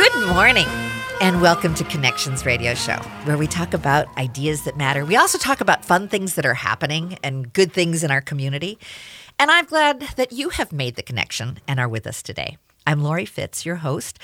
[0.00, 0.66] Good morning,
[1.20, 5.04] and welcome to Connections Radio Show, where we talk about ideas that matter.
[5.04, 8.78] We also talk about fun things that are happening and good things in our community.
[9.38, 12.56] And I'm glad that you have made the connection and are with us today.
[12.86, 14.18] I'm Lori Fitz, your host.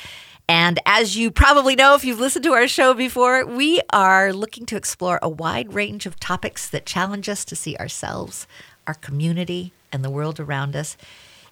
[0.48, 4.64] And as you probably know, if you've listened to our show before, we are looking
[4.66, 8.46] to explore a wide range of topics that challenge us to see ourselves,
[8.86, 10.96] our community, and the world around us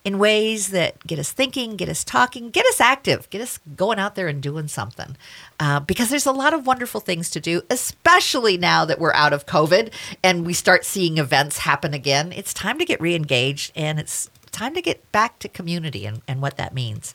[0.04, 3.98] in ways that get us thinking, get us talking, get us active, get us going
[3.98, 5.16] out there and doing something.
[5.58, 9.32] Uh, because there's a lot of wonderful things to do, especially now that we're out
[9.32, 9.90] of COVID
[10.22, 12.32] and we start seeing events happen again.
[12.32, 16.20] It's time to get re engaged and it's time to get back to community and,
[16.28, 17.14] and what that means.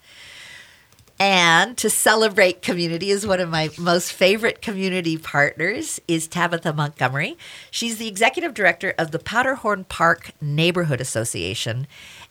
[1.21, 7.37] And to celebrate community is one of my most favorite community partners is Tabitha Montgomery.
[7.69, 11.87] She's the executive director of the Powderhorn Park Neighborhood Association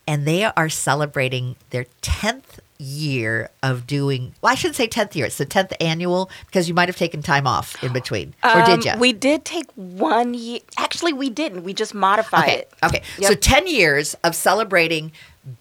[0.08, 5.26] and they are celebrating their 10th year of doing well i shouldn't say 10th year
[5.26, 8.84] it's the 10th annual because you might have taken time off in between or did
[8.84, 10.60] you Um, We did take one year.
[10.76, 11.64] Actually, we didn't.
[11.64, 12.72] We just modified okay it.
[12.84, 13.28] okay Yep.
[13.30, 15.10] so 10 years of celebrating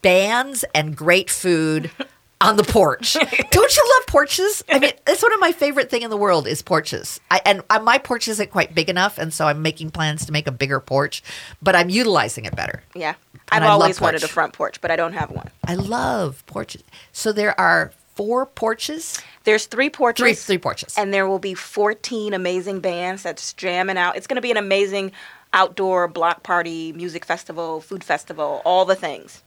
[0.04, 1.89] bands and great food
[2.42, 3.14] on the porch
[3.52, 6.48] don't you love porches i mean it's one of my favorite thing in the world
[6.48, 9.90] is porches I, and uh, my porch isn't quite big enough and so i'm making
[9.92, 11.24] plans to make a bigger porch
[11.62, 13.16] but i'm utilizing it better Yeah.
[13.52, 15.50] And I've I always wanted a front porch, but I don't have one.
[15.66, 16.84] I love porches.
[17.14, 20.22] So there are four porches, There's three porches.
[20.22, 20.98] three three porches.
[20.98, 24.18] And there will be 14 amazing bands that's jamming out.
[24.18, 25.14] It's going to be an amazing
[25.54, 29.44] outdoor block party, music festival, food festival, all the things.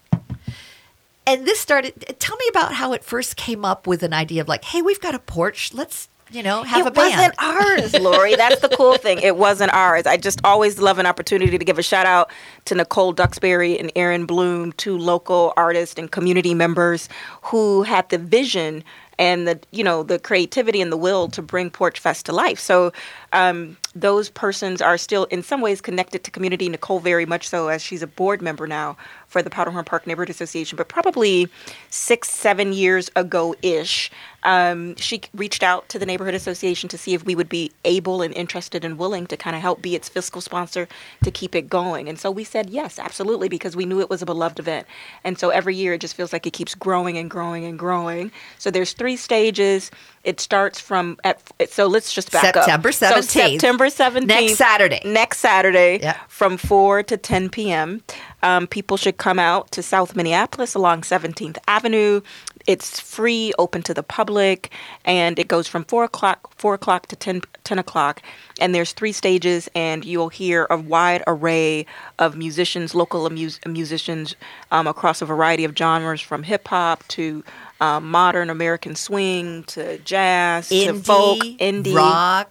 [1.31, 2.17] And this started.
[2.19, 5.01] Tell me about how it first came up with an idea of like, hey, we've
[5.01, 5.73] got a porch.
[5.73, 7.13] Let's you know have it a band.
[7.13, 8.35] It wasn't ours, Lori.
[8.35, 9.21] That's the cool thing.
[9.21, 10.07] It wasn't ours.
[10.07, 12.33] I just always love an opportunity to give a shout out
[12.65, 17.09] to Nicole Duxbury and Aaron Bloom, two local artists and community members
[17.43, 18.83] who had the vision
[19.21, 22.59] and the you know the creativity and the will to bring Porch Fest to life.
[22.59, 22.93] So
[23.33, 26.69] um, those persons are still in some ways connected to community.
[26.69, 28.97] Nicole very much so, as she's a board member now
[29.27, 30.77] for the Powderhorn Park Neighborhood Association.
[30.77, 31.49] But probably
[31.89, 34.11] six, seven years ago ish,
[34.43, 38.23] um, she reached out to the Neighborhood Association to see if we would be able
[38.23, 40.89] and interested and willing to kind of help be its fiscal sponsor
[41.23, 42.09] to keep it going.
[42.09, 44.87] And so we said yes, absolutely, because we knew it was a beloved event.
[45.23, 48.33] And so every year it just feels like it keeps growing and growing and growing.
[48.59, 49.91] So there's three stages.
[50.25, 51.41] It starts from at
[51.71, 52.95] so let's just back September up.
[52.95, 53.51] So 17th.
[53.53, 54.27] September 17th.
[54.27, 55.01] Next Saturday.
[55.05, 56.17] Next Saturday Yeah.
[56.29, 58.03] from 4 to 10 p.m.
[58.43, 62.21] Um, people should come out to South Minneapolis along 17th Avenue.
[62.67, 64.71] It's free, open to the public,
[65.05, 68.21] and it goes from 4 o'clock, 4 o'clock to 10, 10 o'clock.
[68.61, 71.87] And there's three stages, and you'll hear a wide array
[72.19, 74.37] of musicians, local mus- musicians
[74.71, 77.43] um, across a variety of genres from hip hop to
[77.81, 82.51] um, modern American swing to jazz to indie, folk, indie rock.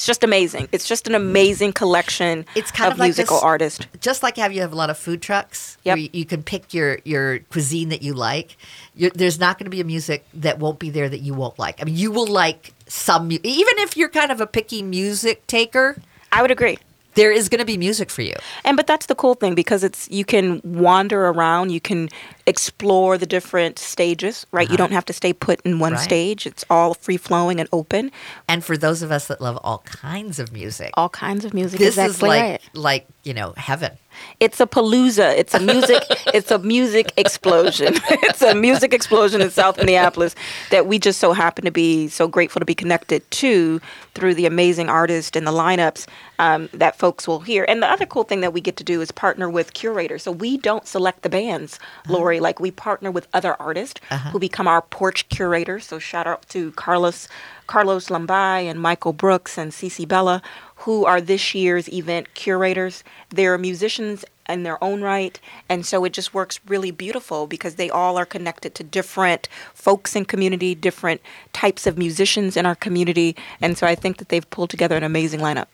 [0.00, 0.66] It's just amazing.
[0.72, 3.86] It's just an amazing collection It's kind of, of like musical this- artists.
[4.00, 5.92] Just like how you have a lot of food trucks, Yep.
[5.94, 8.56] where you, you can pick your your cuisine that you like.
[8.94, 11.58] You're, there's not going to be a music that won't be there that you won't
[11.58, 11.82] like.
[11.82, 15.96] I mean, you will like some, even if you're kind of a picky music taker.
[16.32, 16.78] I would agree.
[17.14, 18.34] There is going to be music for you.
[18.64, 22.08] And but that's the cool thing because it's you can wander around, you can
[22.46, 24.70] explore the different stages, right?
[24.70, 26.00] You don't have to stay put in one Uh-huh.
[26.00, 26.04] Right.
[26.04, 26.46] stage.
[26.46, 28.10] It's all free flowing and open.
[28.48, 31.78] And for those of us that love all kinds of music, All kinds of music.
[31.78, 32.60] this exactly is like right.
[32.74, 33.92] like you know heaven.
[34.40, 35.36] It's a palooza.
[35.36, 36.02] It's a music.
[36.34, 37.94] it's a music explosion.
[38.10, 40.34] it's a music explosion in South Minneapolis
[40.70, 43.80] that we just so happen to be so grateful to be connected to
[44.14, 46.06] through the amazing artists and the lineups
[46.38, 47.64] um, that folks will hear.
[47.68, 50.22] And the other cool thing that we get to do is partner with curators.
[50.22, 52.40] So we don't select the bands, Lori.
[52.40, 54.00] Like we partner with other artists
[54.32, 55.86] who become our porch curators.
[55.86, 57.28] So shout out to Carlos.
[57.70, 60.42] Carlos Lombay and Michael Brooks and Cece Bella,
[60.74, 63.04] who are this year's event curators.
[63.28, 65.38] They're musicians in their own right,
[65.68, 70.16] and so it just works really beautiful because they all are connected to different folks
[70.16, 71.20] in community, different
[71.52, 75.04] types of musicians in our community, and so I think that they've pulled together an
[75.04, 75.66] amazing lineup.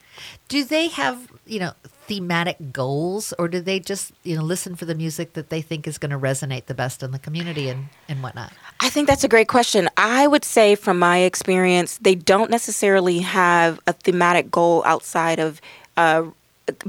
[0.49, 1.73] Do they have, you know,
[2.07, 5.87] thematic goals or do they just, you know, listen for the music that they think
[5.87, 8.51] is going to resonate the best in the community and, and whatnot?
[8.79, 9.89] I think that's a great question.
[9.97, 15.61] I would say, from my experience, they don't necessarily have a thematic goal outside of
[15.97, 16.23] uh,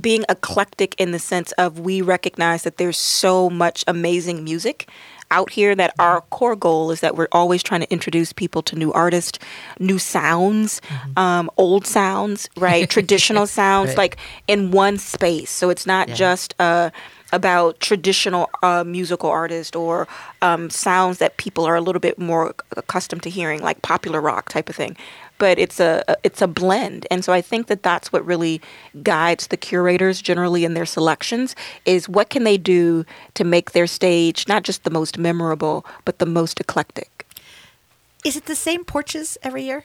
[0.00, 4.88] being eclectic in the sense of we recognize that there's so much amazing music
[5.30, 8.76] out here that our core goal is that we're always trying to introduce people to
[8.76, 9.38] new artists,
[9.78, 11.18] new sounds, Mm-hmm.
[11.18, 12.88] um, old sounds, right?
[12.98, 13.98] Traditional sounds, Right.
[13.98, 14.16] like
[14.46, 15.50] in one space.
[15.50, 16.14] So it's not Yeah.
[16.14, 16.90] just uh,
[17.32, 20.08] about traditional uh, musical artists or
[20.40, 24.48] um, sounds that people are a little bit more accustomed to hearing, like popular rock
[24.48, 24.96] type of thing.
[25.38, 28.60] But it's a it's a blend, and so I think that that's what really
[29.02, 31.54] guides the curators generally in their selections
[31.84, 33.04] is what can they do
[33.34, 37.24] to make their stage not just the most memorable, but the most eclectic.
[38.24, 39.84] Is it the same porches every year?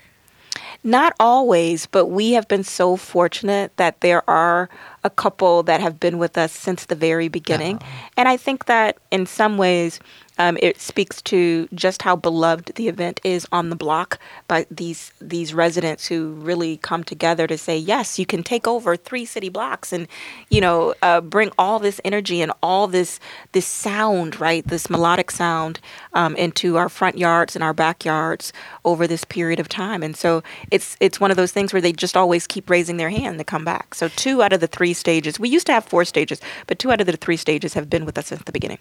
[0.83, 4.69] Not always, but we have been so fortunate that there are
[5.03, 7.79] a couple that have been with us since the very beginning.
[8.17, 9.99] And I think that in some ways,
[10.39, 15.11] um, it speaks to just how beloved the event is on the block by these
[15.21, 19.49] these residents who really come together to say, yes, you can take over three city
[19.49, 20.07] blocks and,
[20.49, 23.19] you know, uh, bring all this energy and all this
[23.51, 25.79] this sound, right, this melodic sound
[26.13, 28.51] um, into our front yards and our backyards
[28.85, 30.01] over this period of time.
[30.01, 30.41] And so
[30.71, 33.43] it's it's one of those things where they just always keep raising their hand to
[33.43, 33.93] come back.
[33.93, 36.91] So two out of the three stages, we used to have four stages, but two
[36.91, 38.79] out of the three stages have been with us since the beginning.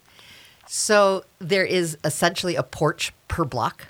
[0.66, 3.86] So there is essentially a porch per block.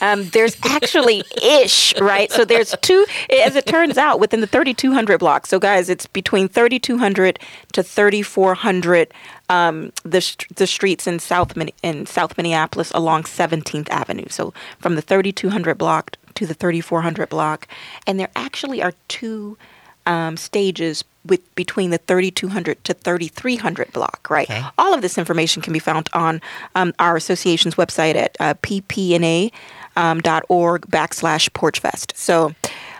[0.00, 2.30] Um, there's actually ish, right?
[2.30, 3.06] So there's two,
[3.44, 5.46] as it turns out, within the 3,200 block.
[5.46, 7.38] So guys, it's between 3,200
[7.72, 9.12] to 3,400.
[9.48, 14.26] Um, the the streets in South in South Minneapolis along 17th Avenue.
[14.28, 17.68] So from the 3,200 block to the 3,400 block,
[18.06, 19.58] and there actually are two
[20.06, 24.62] um, stages with between the 3200 to 3300 block right Okay.
[24.78, 26.40] all of this information can be found on
[26.74, 29.52] um, our association's website at uh, ppna
[29.96, 32.54] um, dot org backslash porchfest so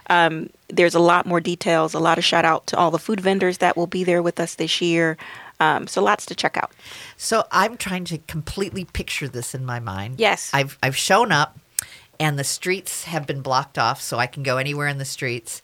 [0.08, 3.20] um, there's a lot more details a lot of shout out to all the food
[3.20, 5.16] vendors that will be there with us this year
[5.60, 6.72] um, so lots to check out
[7.16, 10.18] So I'm trying to completely picture this in my mind.
[10.18, 10.50] Yes.
[10.52, 11.56] I've I've shown up
[12.18, 15.62] and the streets have been blocked off so I can go anywhere in the streets.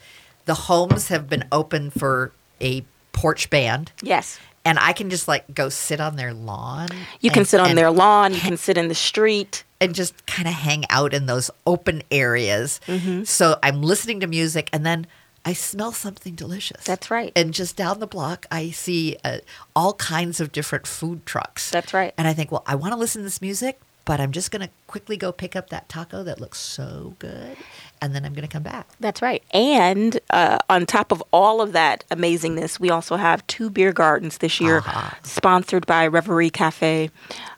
[0.49, 3.93] The homes have been open for a porch band.
[4.03, 6.89] yes And I can just like go sit on their lawn.
[7.21, 10.27] you can and- sit on their lawn you can sit in the street and just
[10.27, 12.81] kind of hang out in those open areas.
[12.87, 13.25] Mm-hmm.
[13.25, 15.07] So I'm listening to music and then
[15.45, 16.83] I smell something delicious.
[16.85, 17.33] That's right.
[17.37, 19.39] And just down the block, I see uh,
[19.77, 21.71] all kinds of different food trucks.
[21.71, 22.13] That's right.
[22.19, 24.63] And I think, well, I want to listen to this music, but I'm just going
[24.67, 27.57] to quickly go pick up that taco that looks so good.
[28.01, 28.87] And then I'm going to come back.
[29.01, 29.43] That's right.
[29.53, 34.39] And uh, on top of all of that amazingness, we also have two beer gardens
[34.39, 35.19] this year, Aha.
[35.25, 37.11] sponsored by Reverie Cafe,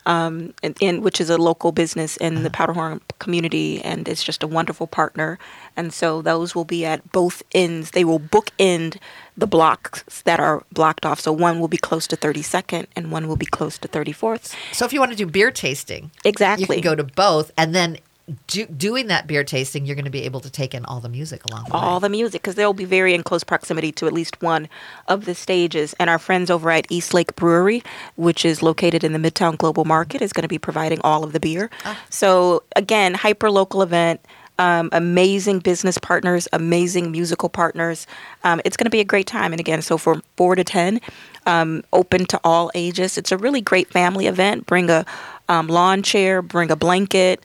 [0.06, 4.42] um, in, in, which is a local business in the Powderhorn community, and it's just
[4.42, 5.38] a wonderful partner.
[5.76, 7.90] And so those will be at both ends.
[7.90, 8.96] They will bookend
[9.36, 11.20] the blocks that are blocked off.
[11.20, 14.54] So one will be close to 32nd, and one will be close to 34th.
[14.72, 16.62] So if you want to do beer tasting, Exactly.
[16.76, 17.50] you can go to both.
[17.58, 17.98] And then
[18.46, 21.08] do, doing that beer tasting, you're going to be able to take in all the
[21.08, 21.80] music along the way.
[21.80, 24.68] all the music because they'll be very in close proximity to at least one
[25.06, 25.94] of the stages.
[25.98, 27.82] And our friends over at East Lake Brewery,
[28.16, 31.32] which is located in the Midtown Global Market, is going to be providing all of
[31.32, 31.68] the beer.
[32.08, 34.20] So again, hyper local event.
[34.58, 38.06] Um, amazing business partners, amazing musical partners.
[38.44, 39.54] Um, it's going to be a great time.
[39.54, 41.00] And again, so from four to ten,
[41.46, 43.16] um, open to all ages.
[43.16, 44.66] It's a really great family event.
[44.66, 45.06] Bring a
[45.50, 47.42] um, lawn chair, bring a blanket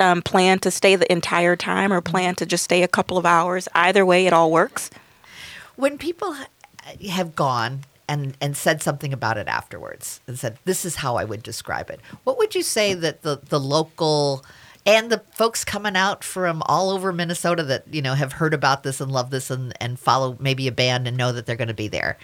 [0.00, 3.26] um, plan to stay the entire time or plan to just stay a couple of
[3.26, 3.68] hours.
[3.74, 4.90] Either way, it all works.
[5.76, 6.34] when people
[7.10, 11.24] have gone and and said something about it afterwards and said this is how I
[11.24, 14.44] would describe it, what would you say that the the local
[14.86, 18.82] and the folks coming out from all over Minnesota that you know have heard about
[18.84, 21.68] this and love this and and follow maybe a band and know that they're going
[21.68, 22.16] to be there.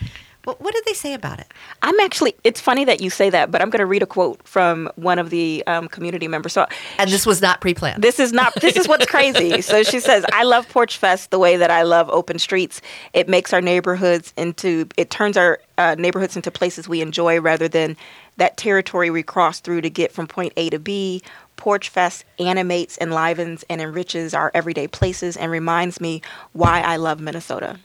[0.45, 1.47] What, what did they say about it?
[1.83, 4.43] I'm actually, it's funny that you say that, but I'm going to read a quote
[4.47, 6.53] from one of the um, community members.
[6.53, 6.67] So
[6.99, 8.03] And this was not pre-planned.
[8.03, 8.55] This is not.
[8.61, 9.63] This is what's crazy.
[9.73, 12.81] So she says, "I love Porch Fest the way that I love open streets.
[13.13, 14.89] It makes our neighborhoods into.
[14.97, 17.97] It turns our uh, neighborhoods into places we enjoy rather than
[18.37, 21.23] that territory we cross through to get from point A to B.
[21.57, 26.23] Porch Fest animates, enlivens, and enriches our everyday places and reminds me
[26.53, 27.79] why I love Minnesota."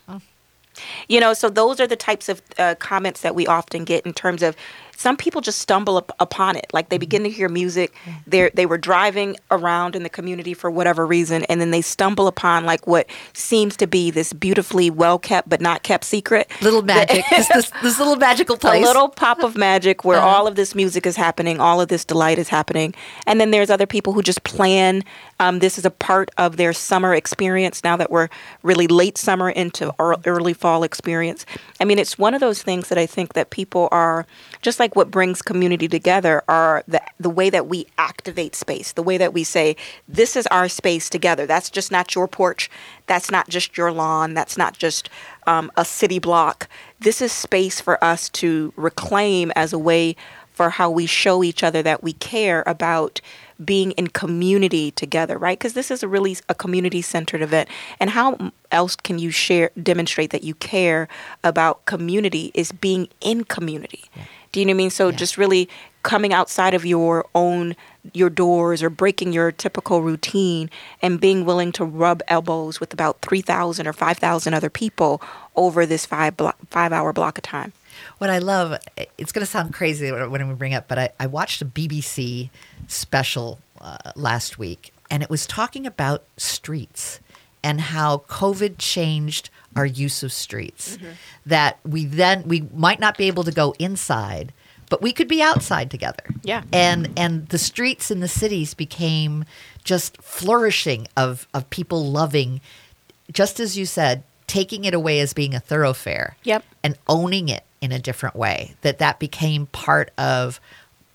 [1.08, 4.14] You know, so those are the types of uh, comments that we often get in
[4.14, 4.56] terms of
[5.00, 6.66] some people just stumble up upon it.
[6.74, 7.94] Like they begin to hear music,
[8.26, 12.28] they they were driving around in the community for whatever reason, and then they stumble
[12.28, 16.50] upon like what seems to be this beautifully well kept but not kept secret.
[16.62, 17.24] little magic.
[17.30, 18.84] this, this this little magical place.
[18.84, 20.28] A little pop of magic where Uh-huh.
[20.28, 22.94] all of this music is happening, all of this delight is happening.
[23.28, 25.04] And then there's other people who just plan.
[25.40, 28.30] Um, this is a part of their summer experience now that we're
[28.64, 31.46] really late summer into ear- early fall experience.
[31.80, 34.26] I mean, it's one of those things that I think that people are,
[34.64, 38.94] just like like what brings community together are the the way that we activate space,
[38.94, 39.76] the way that we say
[40.08, 41.46] this is our space together.
[41.46, 42.70] That's just not your porch.
[43.06, 44.34] That's not just your lawn.
[44.34, 45.10] That's not just
[45.46, 46.70] um, a city block.
[47.02, 50.16] This is space for us to reclaim as a way
[50.54, 53.20] for how we show each other that we care about
[53.64, 55.58] being in community together, right?
[55.58, 57.70] Because this is a really a community centered event.
[58.00, 61.08] And how else can you share, demonstrate that you care
[61.44, 64.06] about community is being in community.
[64.16, 64.24] Yeah.
[64.52, 64.90] Do you know what I mean?
[64.90, 65.16] So yeah.
[65.16, 65.70] just really
[66.04, 67.76] coming outside of your own
[68.14, 70.70] your doors or breaking your typical routine
[71.02, 75.22] and being willing to rub elbows with about 3000 or 5000 other people
[75.58, 77.74] over this 5 blo- 5 hour block of time
[78.18, 78.78] what I love,
[79.18, 82.50] it's going to sound crazy when we bring up, but I, I watched a BBC
[82.88, 87.20] special uh, last week, and it was talking about streets
[87.64, 90.98] and how COVID changed our use of streets.
[90.98, 91.12] Mm-hmm.
[91.46, 94.54] That we then we might not be able to go inside,
[94.90, 96.24] but we could be outside together.
[96.44, 96.64] Yeah.
[96.74, 99.46] And and the streets in the cities became
[99.84, 102.62] just flourishing of of people loving
[103.32, 106.38] just as you said taking it away as being a thoroughfare.
[106.44, 106.64] Yep.
[106.84, 108.76] And owning it in a different way.
[108.82, 110.60] That that became part of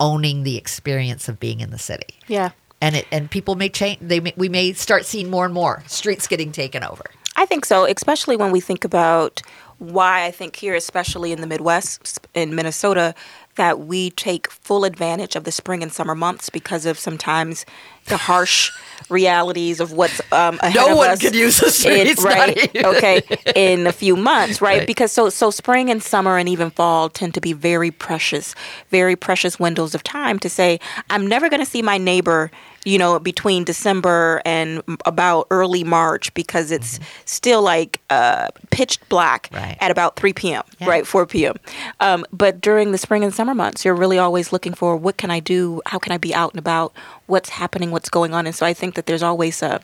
[0.00, 2.14] owning the experience of being in the city.
[2.26, 2.50] Yeah.
[2.80, 4.00] And it and people may change.
[4.00, 7.04] They may, we may start seeing more and more streets getting taken over.
[7.36, 9.40] I think so, especially when we think about
[9.78, 13.14] why I think here, especially in the Midwest, in Minnesota,
[13.56, 17.66] that we take full advantage of the spring and summer months because of sometimes
[18.06, 18.70] the harsh
[19.08, 21.20] realities of what's um, ahead no of one us.
[21.20, 22.76] could use the streets, in, right?
[22.84, 23.22] okay,
[23.54, 24.78] in a few months, right?
[24.78, 24.86] Right.
[24.86, 28.54] Because so so spring and summer and even fall tend to be very precious,
[28.90, 30.80] very precious windows of time to say
[31.10, 32.50] I'm never going to see my neighbor
[32.84, 37.04] you know, between December and about early March because it's mm-hmm.
[37.24, 39.76] still like uh, pitch black right.
[39.80, 40.88] at about 3 p.m., yeah.
[40.88, 41.06] right?
[41.06, 41.54] 4 p.m.
[42.00, 45.30] Um, but during the spring and summer months, you're really always looking for what can
[45.30, 45.80] I do?
[45.86, 46.92] How can I be out and about?
[47.32, 47.90] What's happening?
[47.90, 48.46] What's going on?
[48.46, 49.80] And so I think that there's always a,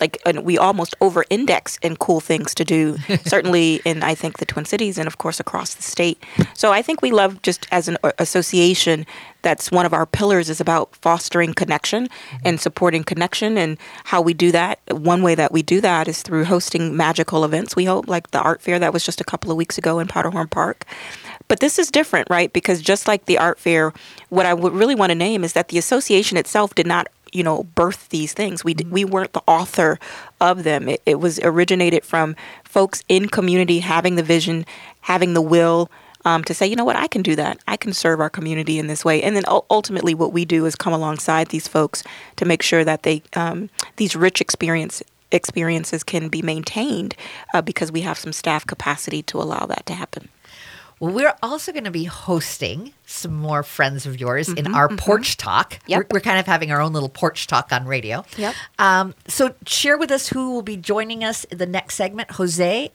[0.00, 4.38] like, and we almost over index in cool things to do, certainly in, I think,
[4.38, 6.22] the Twin Cities and, of course, across the state.
[6.54, 9.04] So I think we love just as an uh, association
[9.42, 12.36] that's one of our pillars is about fostering connection mm-hmm.
[12.44, 16.22] and supporting connection and how we do that one way that we do that is
[16.22, 19.50] through hosting magical events we hope like the art fair that was just a couple
[19.50, 20.86] of weeks ago in powderhorn park
[21.52, 23.92] but this is different right because just like the art fair
[24.30, 27.42] what i would really want to name is that the association itself did not you
[27.42, 29.98] know birth these things we we weren't the author
[30.40, 34.64] of them it, it was originated from folks in community having the vision
[35.02, 35.90] having the will
[36.24, 37.58] um, to say, you know what, I can do that.
[37.66, 39.20] I can serve our community in this way.
[39.24, 42.04] And then ultimately, what we do is come alongside these folks
[42.36, 47.16] to make sure that they um, these rich experience experiences can be maintained
[47.52, 50.28] uh, because we have some staff capacity to allow that to happen.
[51.02, 54.86] Well, we're also going to be hosting some more friends of yours mm-hmm, in our
[54.86, 54.98] mm-hmm.
[54.98, 55.80] porch talk.
[55.88, 55.98] Yep.
[55.98, 58.24] We're, we're, kind of having our own little porch talk on radio.
[58.36, 58.54] Yep.
[58.78, 62.30] Um, so, share with us who will be joining us in the next segment.
[62.30, 62.92] Jose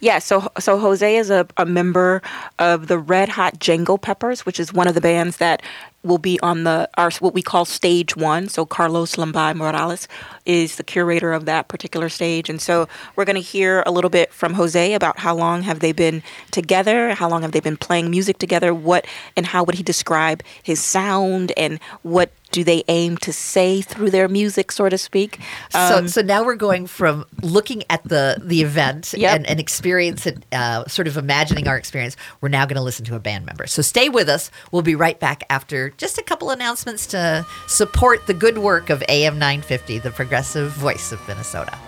[0.00, 2.20] yeah, so so Jose is a, a member
[2.58, 5.62] of the Red Hot Django Peppers, which is one of the bands that
[6.04, 8.48] will be on the our what we call stage one.
[8.48, 10.08] So Carlos Lombay Morales
[10.44, 14.10] is the curator of that particular stage, and so we're going to hear a little
[14.10, 17.76] bit from Jose about how long have they been together, how long have they been
[17.76, 22.82] playing music together, what and how would he describe his sound, and what do they
[22.88, 25.38] aim to say through their music, so to speak?
[25.74, 29.36] Um, so, so now we're going from looking at the the event yep.
[29.36, 32.16] and, and experience it, uh, sort of imagining our experience.
[32.40, 33.66] We're now going to listen to a band member.
[33.66, 34.50] So stay with us.
[34.72, 39.02] We'll be right back after just a couple announcements to support the good work of
[39.08, 41.78] AM 950, the progressive voice of Minnesota.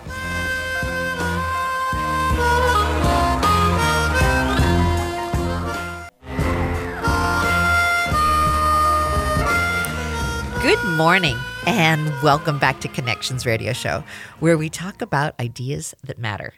[10.61, 14.03] Good morning and welcome back to Connections Radio Show,
[14.39, 16.53] where we talk about ideas that matter.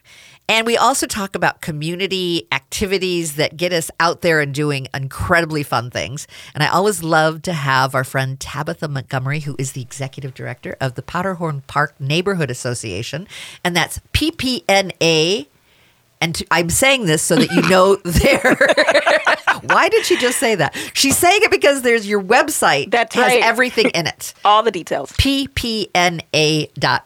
[0.48, 5.64] And we also talk about community activities that get us out there and doing incredibly
[5.64, 6.28] fun things.
[6.54, 10.78] And I always love to have our friend Tabitha Montgomery, who is the executive director
[10.80, 13.28] of the Powderhorn Park Neighborhood Association.
[13.64, 15.48] And that's PPNA.
[16.24, 18.56] And to, I'm saying this so that you know there.
[19.76, 20.74] Why did she just say that?
[20.94, 23.44] She's saying it because there's your website that has right.
[23.44, 24.34] everything in it.
[24.46, 25.12] All the details.
[25.12, 27.02] PPNA.org.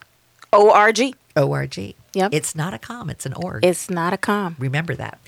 [0.52, 1.14] O-R-G.
[1.36, 1.96] O-R-G.
[2.14, 2.32] Yep.
[2.32, 3.64] It's not a com, it's an org.
[3.64, 4.54] It's not a com.
[4.58, 5.18] Remember that.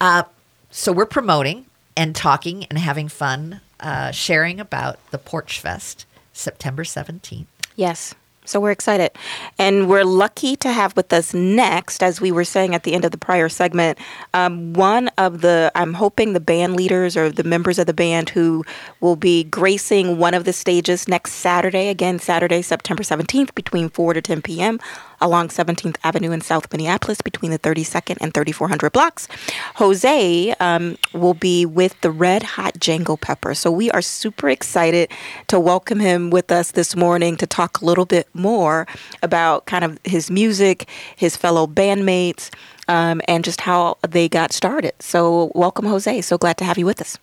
[0.00, 0.24] Uh,
[0.70, 6.82] so we're promoting and talking and having fun, uh, sharing about the Porch Fest, September
[6.82, 7.46] 17th.
[7.76, 8.14] Yes.
[8.44, 9.10] So we're excited.
[9.58, 13.04] And we're lucky to have with us next, as we were saying at the end
[13.04, 13.98] of the prior segment,
[14.34, 18.30] um, one of the, I'm hoping the band leaders or the members of the band
[18.30, 18.64] who
[19.00, 24.14] will be gracing one of the stages next Saturday, again, Saturday, September 17th, between 4
[24.14, 24.78] to 10 p.m
[25.20, 29.28] along 17th Avenue in South Minneapolis between the 32nd and 3400 blocks.
[29.76, 33.54] Jose um, will be with the Red Hot Django Pepper.
[33.54, 35.10] So we are super excited
[35.48, 38.86] to welcome him with us this morning to talk a little bit more
[39.22, 42.50] about kind of his music, his fellow bandmates,
[42.88, 44.92] um, and just how they got started.
[45.00, 46.20] So welcome, Jose.
[46.22, 47.18] So glad to have you with us.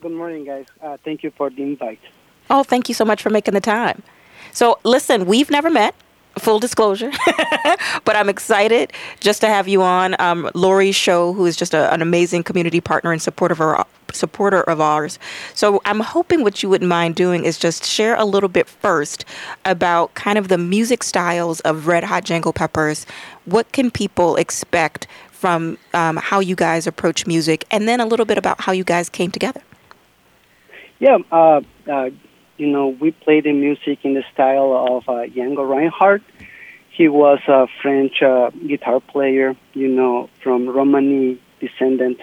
[0.00, 0.66] Good morning, guys.
[0.82, 2.00] Uh, thank you for the invite.
[2.50, 4.02] Oh, thank you so much for making the time.
[4.52, 5.94] So, listen, we've never met
[6.38, 7.10] full disclosure.
[8.04, 10.50] but I'm excited just to have you on um,
[10.92, 14.80] Show, who is just a, an amazing community partner and supporter of, our, supporter of
[14.80, 15.18] ours.
[15.54, 19.24] So I'm hoping what you wouldn't mind doing is just share a little bit first
[19.64, 23.06] about kind of the music styles of Red Hot Django Peppers.
[23.44, 28.24] What can people expect from um, how you guys approach music, and then a little
[28.24, 29.60] bit about how you guys came together?
[31.00, 32.10] Yeah, uh, uh,
[32.56, 36.22] you know, we play the music in the style of uh, Django Reinhardt.
[36.90, 42.20] He was a French uh, guitar player, you know, from Romani descendant.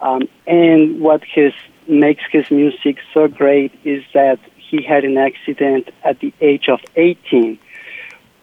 [0.00, 1.52] Um, and what his
[1.86, 6.80] makes his music so great is that he had an accident at the age of
[6.96, 7.58] 18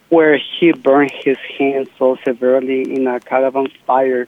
[0.10, 4.28] where he burned his hand so severely in a caravan fire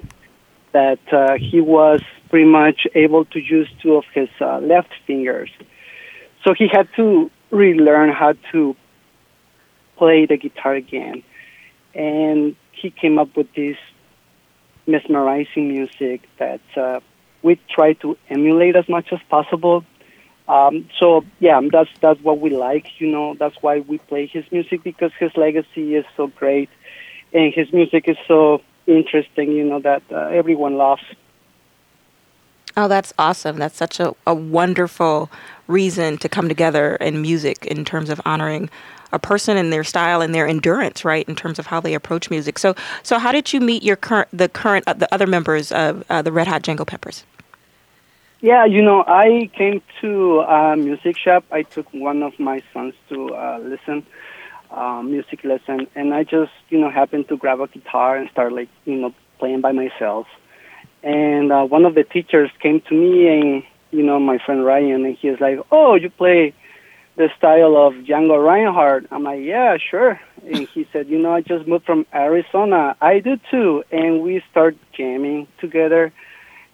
[0.72, 5.50] that uh, he was pretty much able to use two of his uh, left fingers
[6.44, 8.76] so he had to relearn how to
[9.98, 11.24] play the guitar again.
[11.94, 13.78] And he came up with this
[14.88, 17.00] mesmerizing music that uh,
[17.44, 19.84] we try to emulate as much as possible.
[20.48, 23.00] Um, so yeah, that's that's what we like.
[23.00, 26.70] You know, that's why we play his music because his legacy is so great,
[27.34, 29.52] and his music is so interesting.
[29.52, 31.04] You know that uh, everyone loves.
[32.82, 33.58] Oh, that's awesome.
[33.58, 35.30] That's such a, a wonderful
[35.68, 38.70] reason to come together in music in terms of honoring
[39.12, 42.30] a person and their style and their endurance, right, in terms of how they approach
[42.30, 42.58] music.
[42.58, 46.06] So, so how did you meet your current, the current, uh, the other members of
[46.10, 47.26] uh, the Red Hot Django Peppers?
[48.40, 51.44] Yeah, you know, I came to a music shop.
[51.52, 54.06] I took one of my sons to uh, listen,
[54.72, 58.54] uh, music lesson, and I just, you know, happened to grab a guitar and start
[58.54, 60.28] like, you know, playing by myself.
[61.04, 65.06] And uh, one of the teachers came to me and, you know, my friend Ryan,
[65.06, 66.54] and he was like, oh, you play
[67.16, 69.08] the style of Django Reinhardt.
[69.12, 70.20] I'm like, yeah, sure.
[70.46, 72.96] And he said, you know, I just moved from Arizona.
[73.02, 73.84] I do too.
[73.92, 76.14] And we start jamming together.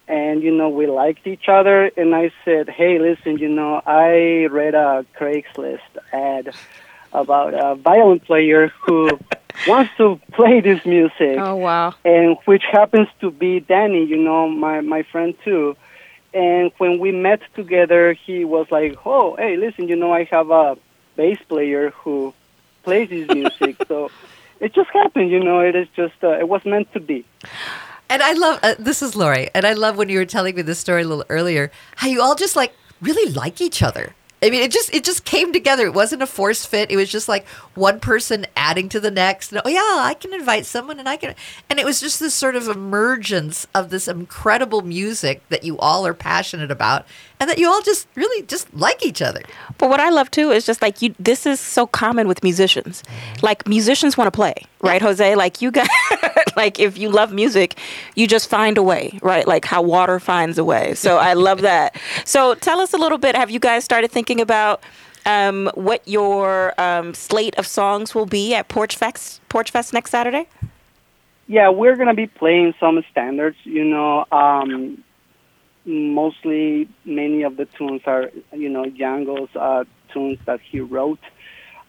[0.08, 1.86] And, you know, we liked each other.
[1.98, 5.80] And I said, hey, listen, you know, I read a Craigslist
[6.14, 6.54] ad
[7.16, 9.20] about a violin player who
[9.68, 11.38] wants to play this music.
[11.38, 11.94] Oh wow!
[12.04, 15.76] And which happens to be Danny, you know, my my friend too.
[16.34, 20.52] And when we met together, he was like, "Oh, hey, listen, you know, I have
[20.52, 20.78] a
[21.16, 22.34] bass player who
[22.84, 24.12] plays this music." so
[24.60, 25.60] it just happened, you know.
[25.60, 27.26] It is just uh, it was meant to be.
[28.10, 30.62] And I love uh, this is Lori, and I love when you were telling me
[30.62, 34.14] this story a little earlier, how you all just like really like each other.
[34.46, 35.88] I mean, it just it just came together.
[35.88, 36.92] It wasn't a force fit.
[36.92, 39.52] It was just like one person adding to the next.
[39.52, 41.34] And, oh yeah, I can invite someone, and I can.
[41.68, 46.06] And it was just this sort of emergence of this incredible music that you all
[46.06, 47.08] are passionate about,
[47.40, 49.42] and that you all just really just like each other.
[49.80, 51.16] But what I love too is just like you.
[51.18, 53.02] This is so common with musicians.
[53.02, 53.46] Mm-hmm.
[53.46, 55.34] Like musicians want to play, right, Jose?
[55.34, 55.90] Like you got,
[56.58, 57.80] like if you love music,
[58.16, 59.48] you just find a way, right?
[59.48, 60.94] Like how water finds a way.
[60.94, 61.96] So I love that.
[62.26, 63.36] So tell us a little bit.
[63.36, 64.26] Have you guys started thinking?
[64.26, 64.84] thinking about
[65.26, 70.12] um, what your um, slate of songs will be at Porch Fest, Porch Fest next
[70.12, 70.48] Saturday?
[71.48, 73.58] Yeah, we're going to be playing some standards.
[73.64, 75.04] You know, um,
[75.86, 81.20] mostly many of the tunes are, you know, Django's uh, tunes that he wrote.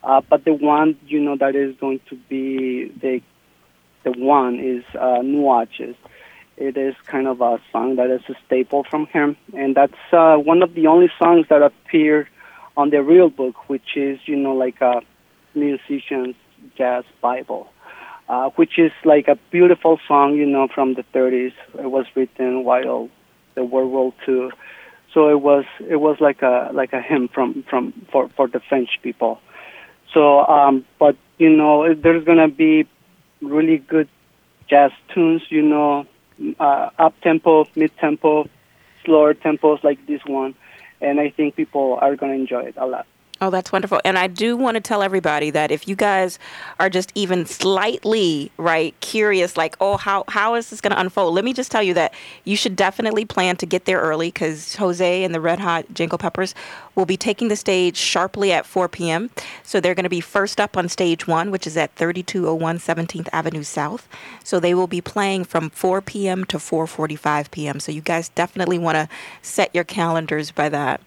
[0.02, 3.22] Uh, but the one, you know, that is going to be the
[4.06, 5.96] the one is uh, Nuages.
[6.56, 10.36] It is kind of a song that is a staple from him, and that's uh,
[10.36, 12.28] one of the only songs that appear
[12.76, 15.02] on the real book, which is you know like a
[15.54, 16.36] musician's
[16.78, 17.66] jazz Bible,
[18.28, 21.52] uh, which is like a beautiful song you know from the 30s.
[21.78, 23.10] It was written while
[23.56, 24.50] the World War II,
[25.12, 28.60] so it was it was like a like a hymn from from for for the
[28.60, 29.40] French people.
[30.14, 32.86] So, um, but you know, there's gonna be
[33.46, 34.08] really good
[34.68, 36.06] jazz tunes, you know,
[36.60, 38.48] uh, up tempo, mid tempo,
[39.04, 40.54] slower tempos like this one
[41.00, 43.06] and I think people are going to enjoy it a lot.
[43.38, 44.00] Oh, that's wonderful.
[44.02, 46.38] And I do want to tell everybody that if you guys
[46.80, 51.34] are just even slightly, right, curious, like, oh, how, how is this going to unfold?
[51.34, 54.76] Let me just tell you that you should definitely plan to get there early because
[54.76, 56.54] Jose and the Red Hot Django Peppers
[56.94, 59.28] will be taking the stage sharply at 4 p.m.
[59.62, 63.28] So they're going to be first up on stage one, which is at 3201 17th
[63.34, 64.08] Avenue South.
[64.44, 66.44] So they will be playing from 4 p.m.
[66.46, 67.80] to 4:45 p.m.
[67.80, 69.08] So you guys definitely want to
[69.42, 71.02] set your calendars by that.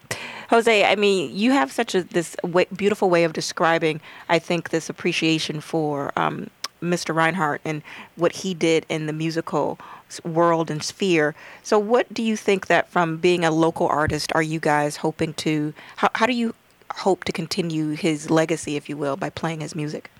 [0.50, 4.00] Jose, I mean, you have such a this way, beautiful way of describing.
[4.28, 6.50] I think this appreciation for um,
[6.82, 7.14] Mr.
[7.14, 7.82] Reinhardt and
[8.16, 9.78] what he did in the musical
[10.24, 11.36] world and sphere.
[11.62, 15.34] So, what do you think that from being a local artist, are you guys hoping
[15.34, 15.72] to?
[15.94, 16.52] How, how do you
[16.96, 20.10] hope to continue his legacy, if you will, by playing his music?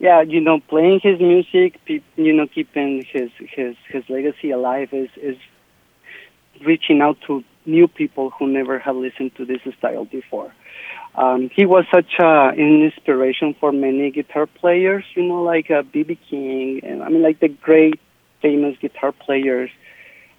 [0.00, 5.10] Yeah, you know, playing his music, you know, keeping his his his legacy alive is
[5.16, 5.36] is
[6.64, 10.52] reaching out to new people who never had listened to this style before.
[11.14, 16.14] Um, he was such a, an inspiration for many guitar players, you know, like B.B.
[16.14, 18.00] Uh, King, and I mean, like the great
[18.40, 19.70] famous guitar players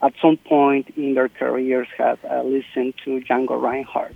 [0.01, 4.15] at some point in their careers have uh, listened to Django Reinhardt.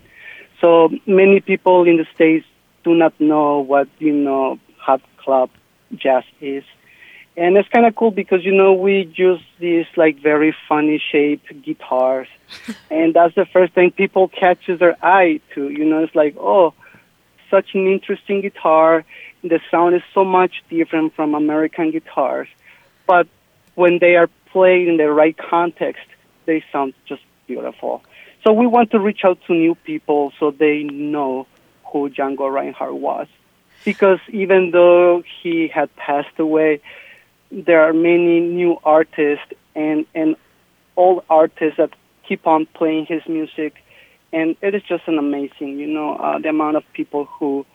[0.61, 2.45] So many people in the States
[2.83, 5.49] do not know what, you know, hot club
[5.95, 6.63] jazz is
[7.35, 11.61] and it's kind of cool because you know we use these like very funny shaped
[11.61, 12.27] guitars.
[12.91, 16.73] And that's the first thing people catches their eye to you know it's like oh
[17.49, 19.03] such an interesting guitar.
[19.43, 22.47] The sound is so much different from american guitars.
[23.07, 23.27] But
[23.75, 26.05] when they are played in the right context
[26.45, 28.03] they sound just beautiful.
[28.43, 31.47] So we want to reach out to new people so they know
[31.85, 33.27] who django reinhardt was.
[33.85, 36.81] Because even though he had passed away
[37.53, 40.35] there are many new artists and and
[40.97, 41.91] old artists that
[42.27, 43.75] keep on playing his music,
[44.31, 47.65] and it is just an amazing, you know, uh, the amount of people who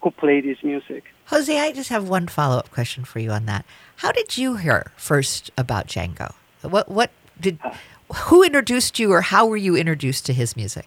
[0.00, 1.04] who play this music.
[1.26, 3.64] Jose, I just have one follow up question for you on that.
[3.96, 6.34] How did you hear first about Django?
[6.62, 7.58] What what did
[8.26, 10.86] who introduced you, or how were you introduced to his music?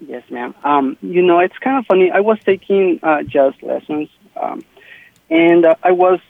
[0.00, 0.54] Yes, ma'am.
[0.64, 2.10] Um, you know, it's kind of funny.
[2.10, 4.08] I was taking uh, jazz lessons,
[4.40, 4.64] um,
[5.28, 6.20] and uh, I was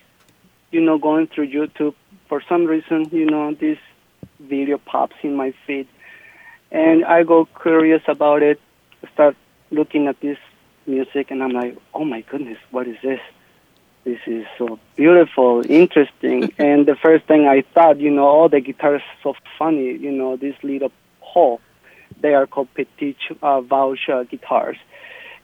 [0.70, 1.94] you know, going through YouTube,
[2.28, 3.78] for some reason, you know, this
[4.38, 5.88] video pops in my feed.
[6.70, 8.60] And I go curious about it,
[9.12, 9.36] start
[9.70, 10.38] looking at this
[10.86, 13.20] music, and I'm like, oh my goodness, what is this?
[14.04, 16.52] This is so beautiful, interesting.
[16.58, 20.12] and the first thing I thought, you know, all oh, the guitars so funny, you
[20.12, 21.60] know, this little hole.
[22.20, 24.76] They are called petit uh, bouche uh, guitars.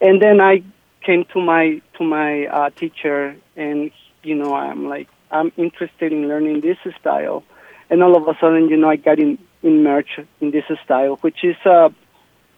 [0.00, 0.62] And then I
[1.02, 3.90] came to my to my uh, teacher, and
[4.22, 7.42] you know, I'm like, I'm interested in learning this style.
[7.90, 11.16] And all of a sudden, you know, I got in, in immersed in this style,
[11.16, 11.90] which is uh,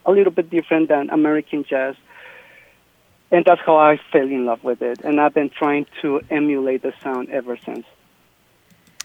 [0.06, 1.96] a little bit different than American jazz.
[3.30, 5.00] And that's how I fell in love with it.
[5.02, 7.84] And I've been trying to emulate the sound ever since.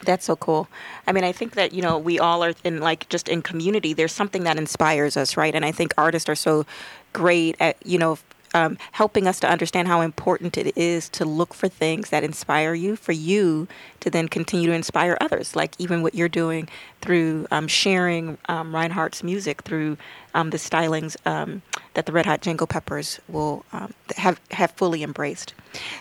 [0.06, 0.68] That's so cool.
[1.08, 3.94] I mean, I think that, you know, we all are in like just in community,
[3.94, 5.54] there's something that inspires us, right?
[5.54, 6.66] And I think artists are so
[7.14, 8.18] great at, you know,
[8.54, 12.74] um, helping us to understand how important it is to look for things that inspire
[12.74, 13.68] you, for you
[14.00, 16.70] to then continue to inspire others, like even what you're doing
[17.02, 19.98] through um, sharing um, Reinhardt's music through
[20.34, 21.62] um, the stylings um,
[21.94, 25.54] that the Red Hot Django Peppers will um, have have fully embraced.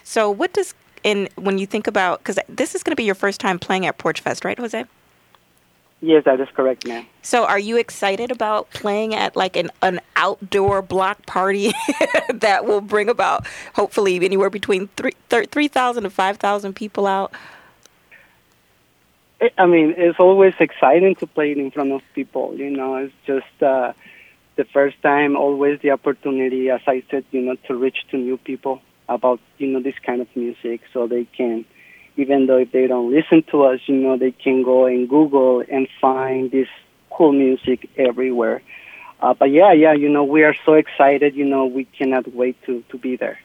[0.05, 3.15] So, what does in when you think about because this is going to be your
[3.15, 4.85] first time playing at Porch Fest, right, Jose?
[6.05, 7.07] Yes, that is correct, ma'am.
[7.23, 11.73] So, are you excited about playing at like an, an outdoor block party
[12.29, 15.69] that will bring about hopefully anywhere between 3,000 3,
[16.03, 17.33] to 5,000 people out?
[19.57, 22.57] I mean, it's always exciting to play in front of people.
[22.57, 23.93] You know, it's just uh,
[24.57, 28.39] the first time, always the opportunity, as I said, you know, to reach to new
[28.39, 31.65] people about, you know, this kind of music so they can
[32.17, 35.65] even though if they don't listen to us, you know, they can go and Google
[35.69, 36.69] and find this
[37.11, 38.63] cool music everywhere.
[39.21, 41.35] Uh, but yeah, yeah, you know, we are so excited.
[41.35, 43.39] You know, we cannot wait to, to be there.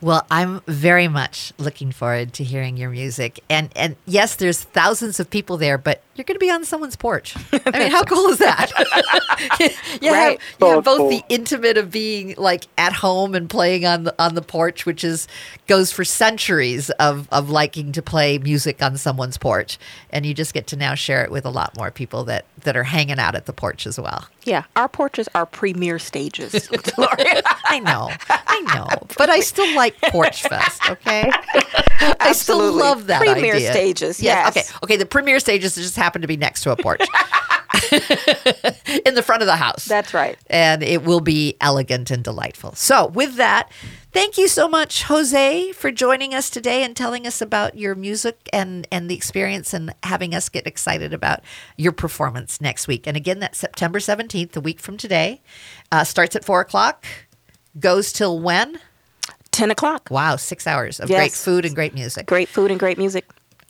[0.00, 3.40] Well, I'm very much looking forward to hearing your music.
[3.50, 6.96] And and yes, there's thousands of people there, but you're going to be on someone's
[6.96, 7.36] porch.
[7.66, 8.72] I mean, how cool is that?
[10.02, 10.40] you, right.
[10.40, 11.08] have, you have both cool.
[11.08, 15.04] the intimate of being like at home and playing on the on the porch, which
[15.04, 15.28] is
[15.68, 19.78] goes for centuries of of liking to play music on someone's porch,
[20.10, 22.76] and you just get to now share it with a lot more people that that
[22.76, 24.26] are hanging out at the porch as well.
[24.44, 26.68] Yeah, our porches are premier stages.
[26.98, 30.90] I know, I know, but I still like Porch Fest.
[30.90, 31.30] Okay,
[32.18, 33.72] I still love that premier idea.
[33.72, 34.22] stages.
[34.22, 34.48] Yes.
[34.48, 34.62] Okay.
[34.82, 34.96] Okay.
[34.96, 37.00] The premier stages just happen to be next to a porch.
[39.04, 39.84] in the front of the house.
[39.84, 40.38] That's right.
[40.48, 42.74] And it will be elegant and delightful.
[42.74, 43.70] So, with that,
[44.12, 48.48] thank you so much, Jose, for joining us today and telling us about your music
[48.54, 51.40] and, and the experience and having us get excited about
[51.76, 53.06] your performance next week.
[53.06, 55.42] And again, that's September 17th, a week from today.
[55.92, 57.06] Uh, starts at 4 o'clock,
[57.78, 58.80] goes till when?
[59.50, 60.08] 10 o'clock.
[60.10, 61.18] Wow, six hours of Yes.
[61.18, 62.26] great food and great music.
[62.26, 63.26] Great food and great music.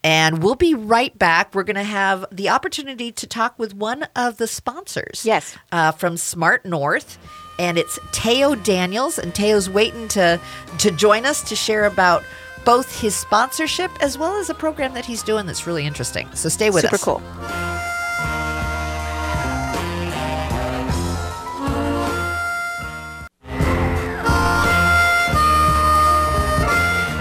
[0.08, 1.54] And we'll be right back.
[1.54, 5.22] We're going to have the opportunity to talk with one of the sponsors.
[5.26, 5.54] Yes.
[5.70, 7.18] Uh, from Smart North.
[7.58, 9.18] And it's Teo Daniels.
[9.18, 10.40] And Teo's waiting to,
[10.78, 12.24] to join us to share about
[12.64, 16.26] both his sponsorship as well as a program that he's doing that's really interesting.
[16.32, 17.04] So stay with Super us.
[17.04, 17.77] cool.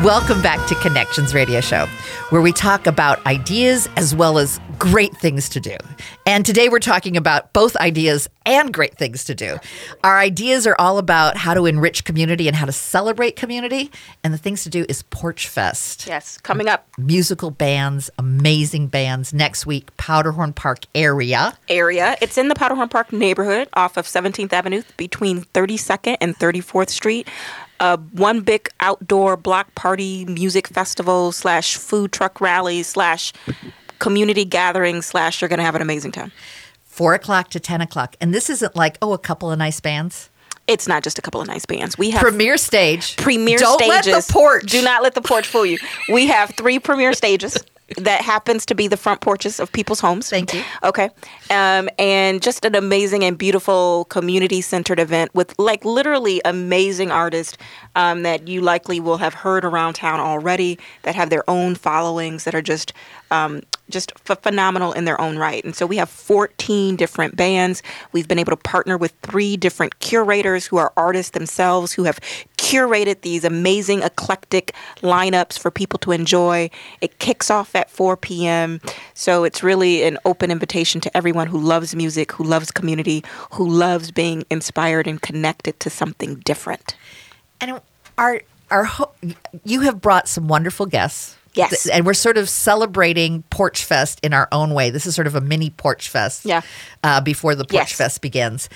[0.08, 1.86] Welcome back to Connections Radio Show,
[2.30, 5.76] where we talk about ideas as well as great things to do.
[6.26, 9.58] And today we're talking about both ideas and great things to do.
[10.06, 13.92] Our ideas are all about how to enrich community and how to celebrate community.
[14.24, 16.08] And the things to do is Porch Fest.
[16.08, 21.58] Yes, coming up Musical bands, amazing bands next week, Powderhorn Park area.
[21.68, 22.16] area.
[22.22, 27.28] It's in the Powderhorn Park neighborhood off of 17th Avenue between 32nd and 34th Street.
[27.80, 33.34] Uh, one big outdoor block party music festival slash food truck rally slash
[34.00, 36.32] community gathering slash you're going to have an amazing time.
[36.84, 38.16] Four o'clock to 10 o'clock.
[38.20, 40.30] And this isn't like, oh, a couple of nice bands.
[40.68, 41.98] It's not just a couple of nice bands.
[41.98, 43.16] We have Premier stage.
[43.16, 44.08] premier Don't stages.
[44.08, 44.72] let the porch.
[44.72, 45.78] Do not let the porch fool you.
[46.12, 47.58] We have three premier stages
[47.96, 50.30] that happens to be the front porches of people's homes.
[50.30, 50.62] Thank you.
[50.84, 51.10] Okay.
[51.50, 57.58] Um, and just an amazing and beautiful community centered event with like literally amazing artists
[57.96, 62.44] um, that you likely will have heard around town already that have their own followings
[62.44, 62.92] that are just
[63.32, 65.64] um, just ph phenomenal in their own right.
[65.64, 67.84] And so we have 14 different bands.
[68.12, 72.20] We've been able to partner with three different curators who are artists themselves who have
[72.58, 76.70] curated these amazing eclectic lineups for people to enjoy.
[77.02, 78.82] It kicks off at 4 p.m.
[79.14, 83.24] So it's really an open invitation to everyone who loves music, who loves community,
[83.54, 86.96] who loves being inspired and connected to something different.
[87.62, 87.82] And
[88.18, 89.14] our our ho-
[89.64, 91.37] you have brought some wonderful guests.
[91.58, 91.84] Yes.
[91.84, 94.90] Th- And we're sort of celebrating Porch Fest in our own way.
[94.90, 96.46] This is sort of a mini Porch Fest.
[96.46, 96.62] Yeah.
[97.04, 97.94] Uh, before the Porch Yes.
[97.94, 98.70] Fest begins.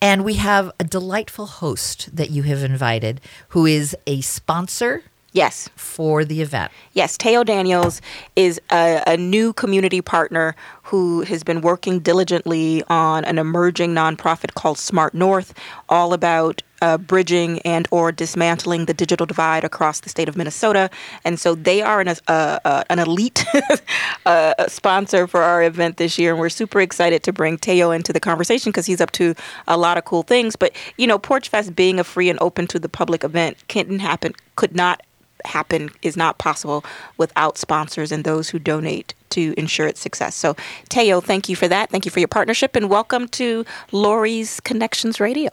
[0.00, 5.02] And we have a delightful host that you have invited who is a sponsor
[5.34, 5.68] Yes.
[5.76, 6.72] for the event.
[6.92, 8.02] Yes, Teo Daniels
[8.36, 14.52] is a, a new community partner who has been working diligently on an emerging nonprofit
[14.54, 15.54] called Smart North,
[15.88, 20.90] all about uh, bridging and or dismantling the digital divide across the state of Minnesota.
[21.24, 23.44] And so they are an, uh, uh, an elite
[24.26, 28.12] uh, sponsor for our event this year, and we're super excited to bring Teo into
[28.12, 29.34] the conversation because he's up to
[29.68, 30.56] a lot of cool things.
[30.56, 34.00] But you know, Porch Fest being a free and open to the public event couldn't
[34.00, 35.02] happen, could not
[35.44, 36.84] happen is not possible
[37.16, 40.34] without sponsors and those who donate to ensure its success.
[40.34, 40.56] So,
[40.88, 41.90] Teo, thank you for that.
[41.90, 45.50] Thank you for your partnership and welcome to Lori's Connections Radio.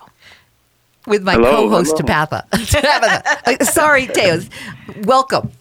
[1.07, 2.01] With my Hello, co-host hello.
[2.27, 2.49] Tapatha.
[2.51, 3.61] Tapatha.
[3.61, 4.39] Uh, Sorry, Teo.
[5.03, 5.51] Welcome.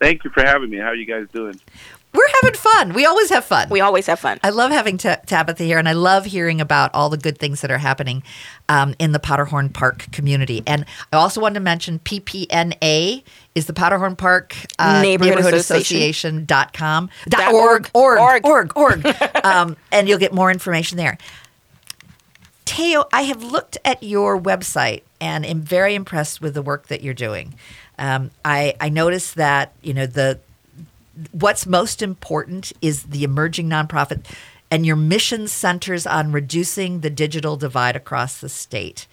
[0.00, 0.78] Thank you for having me.
[0.78, 1.60] How are you guys doing?
[2.14, 2.92] We're having fun.
[2.92, 3.68] We always have fun.
[3.70, 4.38] We always have fun.
[4.42, 7.62] I love having Ta- Tabitha here, and I love hearing about all the good things
[7.62, 8.22] that are happening
[8.68, 10.62] um, in the Powderhorn Park community.
[10.66, 13.22] And I also wanted to mention PPNA
[13.54, 15.96] is the Powderhorn Park uh, Neighborhood Neighborhood Association.
[15.96, 18.18] Association dot com Dot dot org org.
[18.18, 18.76] org Org.
[18.76, 21.16] org org, um, and you'll get more information there.
[22.64, 27.02] Teo, I have looked at your website and am very impressed with the work that
[27.02, 27.54] you're doing.
[27.98, 30.38] Um, I, I noticed that you know the
[31.32, 34.24] what's most important is the emerging nonprofit,
[34.70, 39.06] and your mission centers on reducing the digital divide across the state.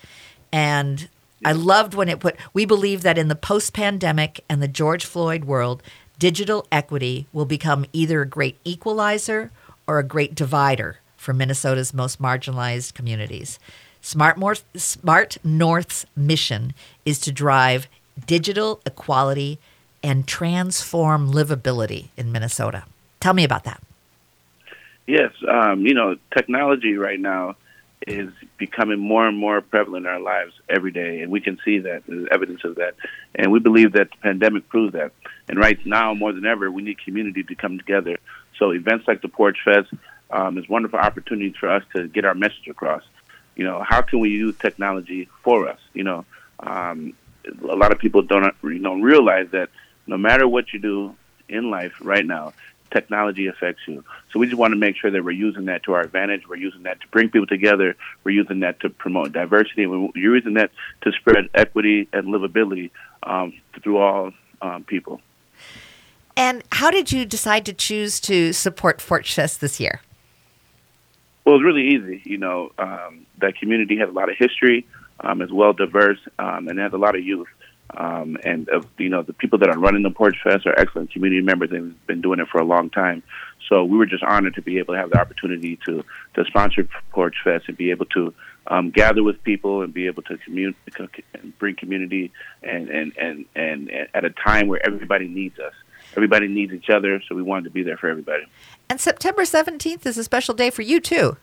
[0.52, 1.10] And
[1.44, 5.06] I loved when it put, we believe that in the post pandemic and the George
[5.06, 5.84] Floyd world,
[6.18, 9.52] digital equity will become either a great equalizer
[9.88, 13.60] or a great divider for Minnesota's most marginalized communities.
[14.02, 16.74] Smart, More, Smart North's mission
[17.06, 17.88] is to drive
[18.26, 19.60] digital equality
[20.02, 22.86] and transform livability in Minnesota.
[23.20, 23.84] Tell me about that.
[25.06, 27.56] Yes, um, you know, technology right now
[28.08, 31.80] is becoming more and more prevalent in our lives every day, and we can see
[31.80, 32.96] that there's evidence of that.
[33.36, 35.12] And we believe that the pandemic proved that.
[35.50, 38.18] And right now, more than ever, we need community to come together.
[38.58, 39.90] So events like the Porch Fest
[40.32, 43.04] um, wonderful opportunities for us to get our message across.
[43.56, 45.80] You know, how can we use technology for us?
[45.94, 46.26] You know,
[46.60, 47.14] um,
[47.68, 49.70] a lot of people don't you know realize that
[50.08, 51.16] no matter what you do
[51.48, 52.54] in life right now,
[52.92, 54.04] technology affects you.
[54.32, 56.48] So we just want to make sure that we're using that to our advantage.
[56.48, 57.96] We're using that to bring people together.
[58.24, 59.86] We're using that to promote diversity.
[59.86, 62.92] We're using that to spread equity and livability
[63.24, 65.22] um, through all um, people.
[66.36, 70.02] And how did you decide to choose to support Porch Fest this year?
[71.50, 72.22] Well, was really easy.
[72.26, 74.86] You know, um, that community has a lot of history,
[75.20, 77.48] um, is well diverse, um, and has a lot of youth.
[77.98, 81.12] Um, and uh, you know, the people that are running the Porch Fest are excellent
[81.12, 83.24] community members and have been doing it for a long time.
[83.68, 86.88] So we were just honored to be able to have the opportunity to to sponsor
[87.10, 88.32] Porch Fest and be able to
[88.68, 90.76] um, gather with people and be able to commute,
[91.58, 92.32] bring community
[92.62, 95.74] and, and, and, and at a time where everybody needs us.
[96.16, 98.46] Everybody needs each other, so we wanted to be there for everybody.
[98.90, 101.38] And September 17th is a special day for you, too.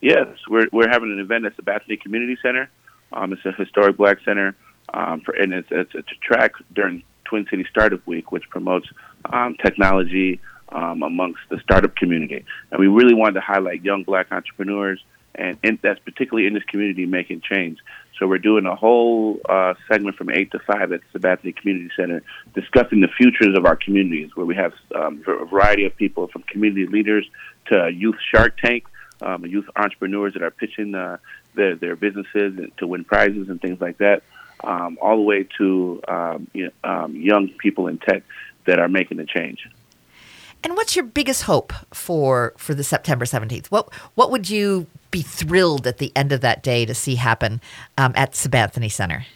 [0.00, 2.70] Yes, we're, we're having an event at the Sabathani Community Center.
[3.12, 4.54] Um, it's a historic black center,
[4.94, 8.88] um, for, and it's, it's, a track during Twin City Startup Week, which promotes
[9.26, 12.44] um, technology um, amongst the startup community.
[12.70, 15.02] And we really wanted to highlight young black entrepreneurs
[15.40, 17.78] and that's particularly in this community making change.
[18.18, 21.90] So we're doing a whole uh, segment from eight to five at the Sabathani Community
[21.96, 22.22] Center,
[22.54, 26.42] discussing the futures of our communities, where we have um, a variety of people from
[26.42, 27.24] community leaders
[27.66, 28.84] to youth Shark Tank,
[29.22, 31.16] um, youth entrepreneurs that are pitching uh,
[31.54, 34.22] their their businesses to win prizes and things like that,
[34.64, 38.22] um, all the way to um, you know, um, young people in tech
[38.66, 39.66] that are making the change.
[40.62, 43.70] And what's your biggest hope for for the September seventeenth?
[43.70, 47.60] What what would you be thrilled at the end of that day to see happen
[47.98, 49.26] um, at Sabathani Center?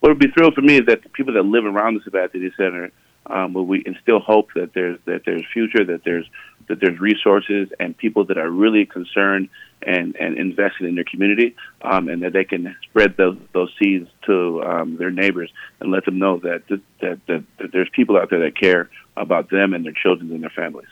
[0.00, 2.54] What would be thrilled for me is that the people that live around the Sabathani
[2.56, 2.90] Center
[3.26, 6.26] um, will we instill hope that there's that there's future, that there's
[6.68, 9.48] that there's resources and people that are really concerned
[9.82, 14.08] and, and invested in their community, um, and that they can spread those those seeds
[14.26, 18.30] to um, their neighbors and let them know that, that that that there's people out
[18.30, 20.88] there that care about them and their children and their families.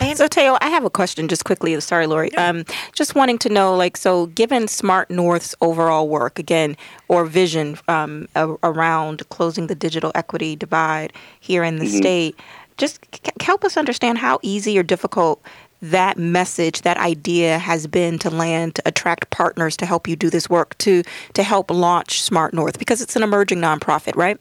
[0.00, 1.78] And so, Teo, I have a question just quickly.
[1.80, 2.34] Sorry, Lori.
[2.34, 6.76] Um, just wanting to know, like, so given Smart North's overall work, again,
[7.08, 11.96] or vision um, a- around closing the digital equity divide here in the mm-hmm.
[11.96, 12.40] state,
[12.76, 15.42] just c- help us understand how easy or difficult
[15.82, 20.28] that message, that idea has been to land, to attract partners to help you do
[20.28, 21.02] this work, to
[21.34, 24.38] to help launch Smart North, because it's an emerging nonprofit, right?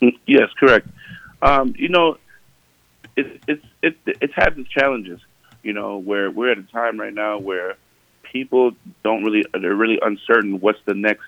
[0.00, 0.86] Mm, yes, correct.
[1.42, 2.16] Um, you know,
[3.16, 5.20] it's it's it, it's had its challenges.
[5.62, 7.76] You know, where we're at a time right now where
[8.32, 11.24] people don't really they're really uncertain what's the next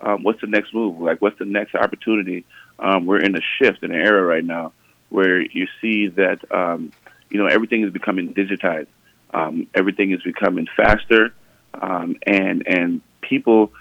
[0.00, 2.44] um, what's the next move like what's the next opportunity.
[2.78, 4.72] Um, we're in a shift in an era right now
[5.10, 6.92] where you see that um,
[7.30, 8.88] you know everything is becoming digitized.
[9.32, 11.34] Um, everything is becoming faster,
[11.74, 13.72] um, and and people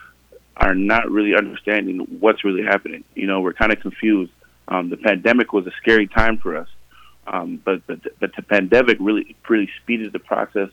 [0.57, 3.03] are not really understanding what's really happening.
[3.15, 4.31] You know, we're kind of confused.
[4.67, 6.67] Um, the pandemic was a scary time for us.
[7.25, 10.69] Um, but, but but the pandemic really really speeded the process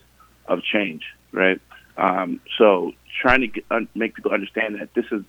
[0.47, 1.61] of change, right?
[1.97, 5.23] Um, so trying to get, un, make people understand that this is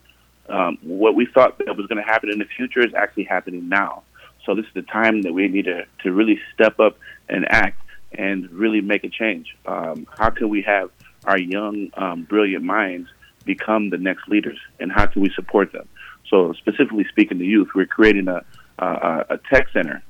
[0.49, 3.69] um, what we thought that was going to happen in the future is actually happening
[3.69, 4.03] now.
[4.45, 7.81] So this is the time that we need to to really step up and act
[8.13, 9.57] and really make a change.
[9.67, 10.91] Um, how can we have
[11.25, 13.09] our young, um, brilliant minds
[13.45, 15.89] become the next leaders, and how can we support them?
[16.29, 18.45] So specifically speaking to youth, we're creating a,
[18.79, 20.03] a, a tech center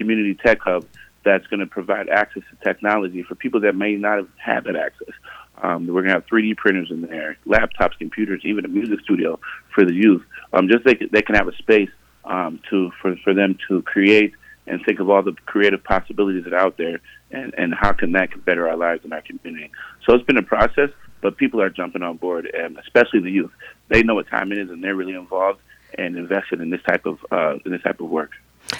[0.00, 0.86] community tech hub
[1.24, 4.76] that's going to provide access to technology for people that may not have had that
[4.76, 5.14] access.
[5.62, 9.38] Um, we're going to have 3D printers in there, laptops, computers, even a music studio
[9.74, 10.22] for the youth.
[10.54, 11.90] Um, just they, they can have a space
[12.24, 14.32] um, to for, for them to create
[14.66, 18.12] and think of all the creative possibilities that are out there and, and how can
[18.12, 19.70] that better our lives in our community.
[20.06, 23.50] So it's been a process, but people are jumping on board, and especially the youth.
[23.88, 25.60] They know what time it is, and they're really involved
[25.98, 28.30] and invested in this type of uh, in this type of work.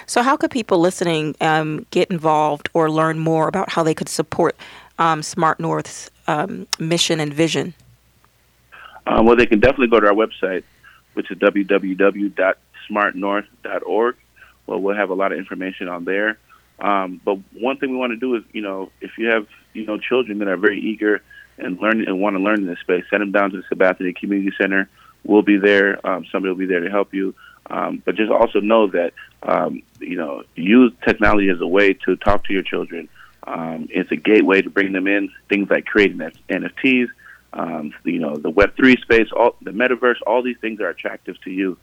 [0.05, 4.09] So, how could people listening um, get involved or learn more about how they could
[4.09, 4.55] support
[4.99, 7.73] um, Smart North's um, mission and vision?
[9.05, 10.63] Uh, well, they can definitely go to our website,
[11.13, 14.15] which is www.smartnorth.org.
[14.67, 16.37] Well, we'll have a lot of information on there.
[16.79, 19.85] Um, but one thing we want to do is, you know, if you have, you
[19.85, 21.21] know, children that are very eager
[21.57, 24.15] and learn and want to learn in this space, send them down to the Sabathani
[24.15, 24.89] Community Center.
[25.23, 26.05] We'll be there.
[26.05, 27.35] Um, somebody will be there to help you.
[27.71, 32.15] Um, but just also know that um, you know use technology as a way to
[32.17, 33.07] talk to your children.
[33.43, 35.31] Um, it's a gateway to bring them in.
[35.49, 36.17] Things like creating
[36.49, 37.07] NFTs,
[37.53, 40.21] um, you know, the Web three space, all the metaverse.
[40.27, 41.77] All these things are attractive to you.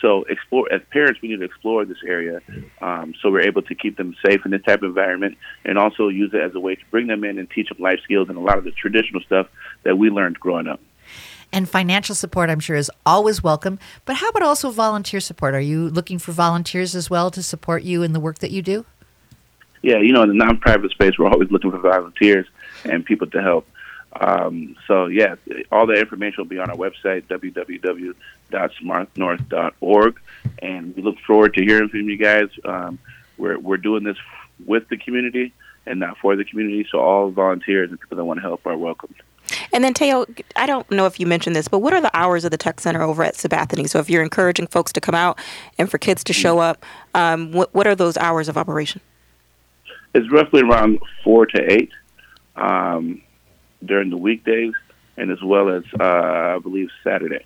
[0.00, 2.40] So explore as parents, we need to explore this area
[2.80, 6.08] um, so we're able to keep them safe in this type of environment, and also
[6.08, 8.38] use it as a way to bring them in and teach them life skills and
[8.38, 9.46] a lot of the traditional stuff
[9.84, 10.80] that we learned growing up.
[11.54, 13.78] And financial support, I'm sure, is always welcome.
[14.04, 15.54] But how about also volunteer support?
[15.54, 18.60] Are you looking for volunteers as well to support you in the work that you
[18.60, 18.84] do?
[19.84, 22.46] yeah, you know, in the non-private space, we're always looking for volunteers
[22.86, 23.68] and people to help.
[24.18, 25.34] Um, so yeah,
[25.70, 30.20] all the information will be on our website www.smartnorth.org,
[30.62, 32.48] and we look forward to hearing from you guys.
[32.64, 32.98] Um,
[33.36, 34.16] we're we're doing this
[34.64, 35.52] with the community
[35.84, 38.78] and not for the community, so all volunteers and people that want to help are
[38.78, 39.16] welcomed.
[39.72, 40.26] And then Teo,
[40.56, 42.80] I don't know if you mentioned this, but what are the hours of the tech
[42.80, 43.88] center over at Sabathani?
[43.88, 45.38] So if you're encouraging folks to come out
[45.78, 46.84] and for kids to show up,
[47.14, 49.00] um, what what are those hours of operation?
[50.14, 51.90] It's roughly around four to eight
[52.56, 53.20] um,
[53.84, 54.74] during the weekdays,
[55.16, 57.44] and as well as uh, I believe Saturday.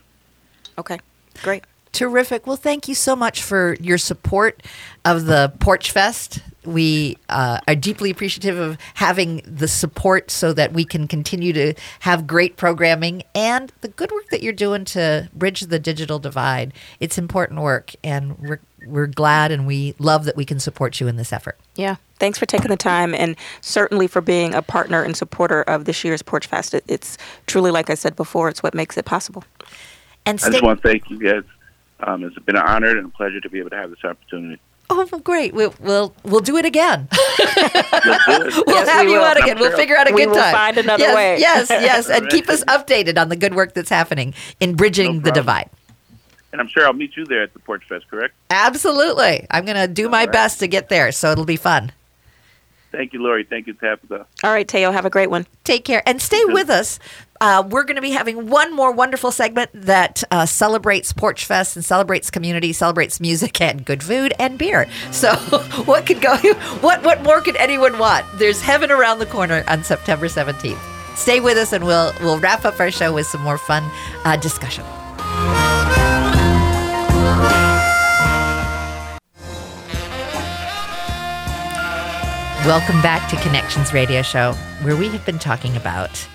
[0.76, 0.98] Okay,
[1.42, 1.64] great.
[1.92, 2.46] Terrific.
[2.46, 4.62] Well, thank you so much for your support
[5.04, 6.40] of the Porch Fest.
[6.68, 11.74] We uh, are deeply appreciative of having the support so that we can continue to
[12.00, 16.72] have great programming and the good work that you're doing to bridge the digital divide.
[17.00, 21.08] It's important work, and we're, we're glad and we love that we can support you
[21.08, 21.58] in this effort.
[21.74, 21.96] Yeah.
[22.18, 26.04] Thanks for taking the time and certainly for being a partner and supporter of this
[26.04, 26.74] year's Porch Fest.
[26.74, 27.16] It, it's
[27.46, 29.44] truly, like I said before, it's what makes it possible.
[30.26, 31.44] And I just want to thank you guys.
[32.00, 34.60] Um, it's been an honor and a pleasure to be able to have this opportunity.
[34.90, 35.54] Oh, well, great.
[35.54, 37.08] We'll, we'll, we'll do it again.
[37.38, 38.66] Let's do it.
[38.66, 39.24] We'll Yes, have we you will.
[39.26, 39.56] on again.
[39.56, 39.76] I'm We'll sure.
[39.78, 40.54] figure out a We good will time.
[40.54, 41.38] find another yes, way.
[41.38, 45.20] Yes, yes, and keep us updated on the good work that's happening in bridging No
[45.24, 45.70] the divide.
[46.52, 48.34] And I'm sure I'll meet you there at the Porch Fest, correct?
[48.48, 49.46] Absolutely.
[49.50, 50.32] I'm going to do my right.
[50.32, 51.92] best to get there, so it'll be fun.
[52.90, 53.44] Thank you, Lori.
[53.44, 54.26] Thank you, Tabitha.
[54.42, 55.46] All right, Teo, have a great one.
[55.64, 56.98] Take care and stay with us.
[57.40, 61.76] Uh, we're going to be having one more wonderful segment that uh, celebrates Porch Fest
[61.76, 64.88] and celebrates community, celebrates music and good food and beer.
[65.10, 65.34] So,
[65.84, 66.36] what could go?
[66.80, 68.24] What what more could anyone want?
[68.38, 70.78] There's heaven around the corner on September 17th.
[71.16, 73.88] Stay with us, and we'll we'll wrap up our show with some more fun
[74.24, 74.84] uh, discussion.
[82.68, 84.52] Welcome back to Connections Radio Show,
[84.82, 86.28] where we have been talking about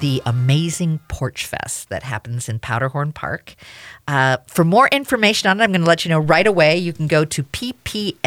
[0.00, 3.54] the amazing Porch Fest that happens in Powderhorn Park.
[4.06, 6.76] Uh, for more information on it, I'm going to let you know right away.
[6.76, 8.20] You can go to ppna.org.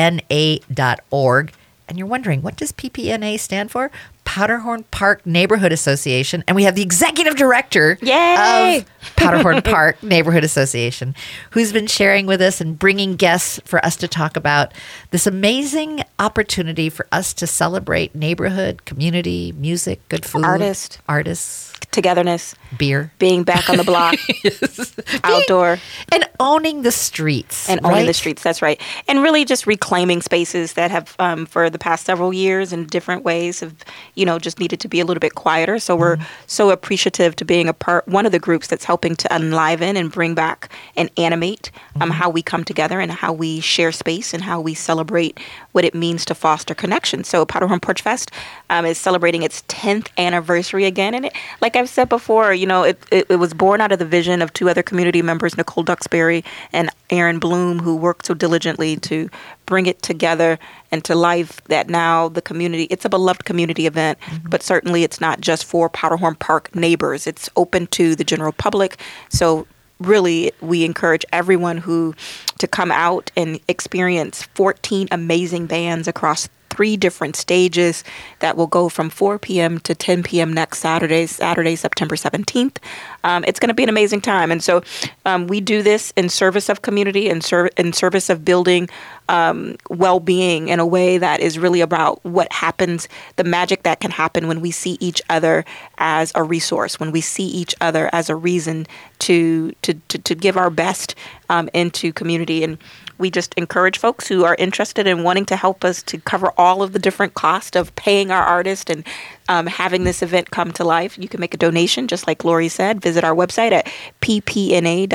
[1.88, 3.92] And you're wondering, what does PPNA stand for?
[4.32, 6.42] Powderhorn Park Neighborhood Association.
[6.48, 8.78] And we have the executive director Yay!
[8.78, 8.86] of
[9.18, 11.16] Powderhorn Park Neighborhood Association,
[11.50, 14.74] who's been sharing with us and bringing guests for us to talk about
[15.10, 21.02] this amazing opportunity for us to celebrate neighborhood, community, music, good food, Artist.
[21.10, 24.16] artists, Togetherness, beer, being back on the block,
[25.24, 25.80] outdoor.
[26.12, 28.44] and owning the streets and owning the streets.
[28.44, 28.82] That's right.
[29.08, 33.24] And really just reclaiming spaces that have, um, for the past several years in different
[33.24, 33.76] ways, have,
[34.16, 35.80] you know, just needed to be a little bit quieter.
[35.80, 36.18] So we're
[36.48, 40.12] so appreciative to being a part, one of the groups that's helping to enliven and
[40.12, 44.44] bring back and animate um, how we come together and how we share space and
[44.44, 45.40] how we celebrate
[45.72, 47.24] what it means to foster connection.
[47.24, 48.32] So Powderhorn Porch Fest
[48.70, 51.14] um, is celebrating its 10th anniversary again.
[51.14, 53.98] And it, like I've said before, you know, it, it, it was born out of
[53.98, 58.36] the vision of two other community members, Nicole Duxbury and Aaron Bloom, who worked so
[58.36, 59.32] diligently to
[59.66, 60.60] bring it together
[60.92, 64.50] and to life that now the community, it's a beloved community event, mm-hmm.
[64.50, 67.26] but certainly it's not just for Powderhorn Park neighbors.
[67.26, 69.00] It's open to the general public.
[69.30, 69.66] So
[70.00, 72.14] really we encourage everyone who
[72.60, 78.04] to come out and experience 14 amazing bands across three different stages
[78.40, 79.80] that will go from 4 p.m.
[79.82, 80.54] to 10 p.m.
[80.54, 82.78] next Saturday, Saturday, September 17th.
[83.24, 84.52] Um, it's going to be an amazing time.
[84.52, 84.82] And so
[85.26, 88.90] um, we do this in service of community and ser- in service of building
[89.30, 94.00] um, well being in a way that is really about what happens, the magic that
[94.00, 95.64] can happen when we see each other
[95.98, 98.88] as a resource, when we see each other as a reason
[99.22, 101.16] to, to, to, to give our best
[101.50, 102.64] um, into community.
[102.64, 102.78] And
[103.18, 106.82] we just encourage folks who are interested in wanting to help us to cover all
[106.82, 109.06] of the different cost of paying our artist and
[109.52, 111.18] um, having this event come to life.
[111.18, 113.02] You can make a donation, just like Lori said.
[113.02, 113.86] Visit our website at
[114.22, 115.10] ppna.org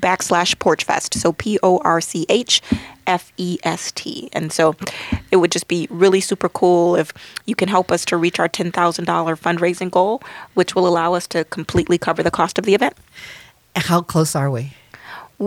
[0.00, 1.14] backslash porchfest.
[1.14, 2.60] So P O R C H
[3.06, 4.28] F E S T.
[4.32, 4.74] And so
[5.30, 7.12] it would just be really super cool if
[7.46, 10.20] you can help us to reach our $10,000 fundraising goal,
[10.54, 12.94] which will allow us to completely cover the cost of the event.
[13.76, 14.72] How close are we?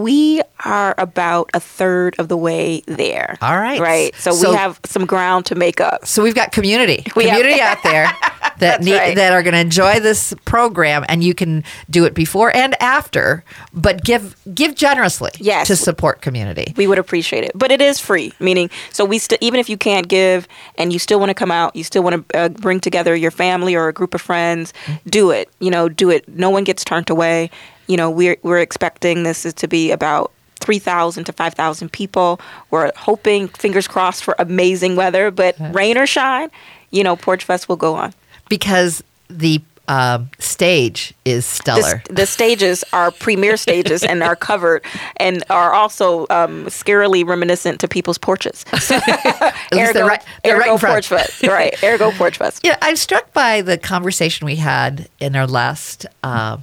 [0.03, 3.37] We are about a third of the way there.
[3.41, 3.79] All right.
[3.79, 4.15] Right.
[4.15, 6.05] So, So- we have some ground to make up.
[6.05, 8.11] So we've got community, We have- community out there
[8.59, 9.15] that need, right.
[9.15, 13.43] that are going to enjoy this program, and you can do it before and after,
[13.73, 15.67] but give give generously Yes.
[15.67, 16.73] to support community.
[16.75, 17.51] We would appreciate it.
[17.55, 20.99] But it is free, meaning, so we still, even if you can't give and you
[20.99, 23.87] still want to come out, you still want to uh, bring together your family or
[23.87, 24.73] a group of friends,
[25.07, 25.49] do it.
[25.59, 26.27] You know, do it.
[26.29, 27.49] No one gets turned away.
[27.87, 32.39] You know, we're, we're expecting this is to be about 3,000 to 5,000 people.
[32.71, 36.49] We're hoping, fingers crossed, for amazing weather, but rain or shine,
[36.91, 38.13] you know, Porch Fest will go on.
[38.49, 42.03] Because the um, stage is stellar.
[42.07, 44.83] The, the, stages are premier stages and are covered
[45.17, 48.65] and are also um, scarily reminiscent to people's porches.
[48.73, 51.43] ergo, they're right, they're ergo right Porch Fest.
[51.43, 51.81] Right.
[51.83, 52.61] Ergo Porch Fest.
[52.67, 56.57] Yeah, I'm struck by the conversation we had in our last uh,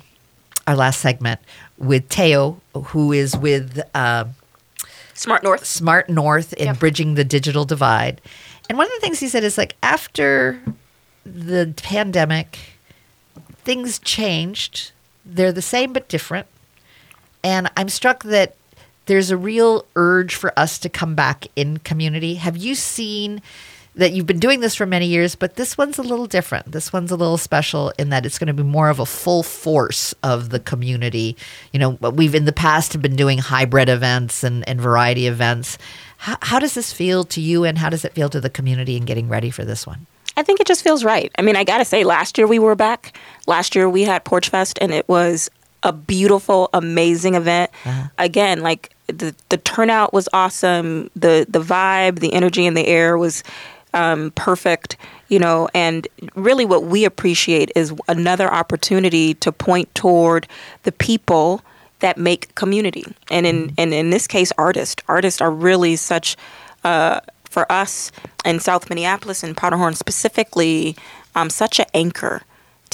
[0.67, 1.41] our last segment
[1.79, 4.25] with Teo, who is with uh,
[5.15, 5.65] Smart North.
[5.65, 6.79] Smart North in Yep.
[6.79, 8.21] bridging the digital divide.
[8.69, 10.61] And one of the things he said is like after
[11.25, 12.59] the pandemic,
[13.65, 14.93] things changed.
[15.25, 16.47] They're the same but different.
[17.43, 18.57] And I'm struck that
[19.07, 22.37] there's a real urge for us to come back in community.
[22.37, 23.43] Have you seen
[23.97, 26.73] that you've been doing this for many years, but this one's a little different.
[26.73, 29.43] This one's a little special in that it's going to be more of a full
[29.43, 31.37] force of the community.
[31.73, 35.79] You know, we've in the past have been doing hybrid events and, and variety events.
[36.19, 38.97] How, how does this feel to you and how does it feel to the community
[38.97, 40.07] in getting ready for this one?
[40.37, 41.31] I think it just feels right.
[41.39, 43.17] I mean, I got to say, last year we were back.
[43.47, 45.49] Last year we had Porch Fest, and it was
[45.85, 47.71] a beautiful, amazing event.
[47.85, 48.09] Uh-huh.
[48.19, 51.11] Again, like the the turnout was awesome.
[51.15, 53.45] the The vibe, the energy in the air was
[53.95, 54.97] um, perfect.
[55.29, 60.47] You know, and really, what we appreciate is another opportunity to point toward
[60.83, 61.63] the people
[62.01, 65.03] that make community, and in and in this case, artists.
[65.09, 66.37] Artists are really such.
[66.85, 68.11] Uh, for us
[68.45, 70.97] in South Minneapolis and Powderhorn specifically,
[71.37, 72.43] um, such an anchor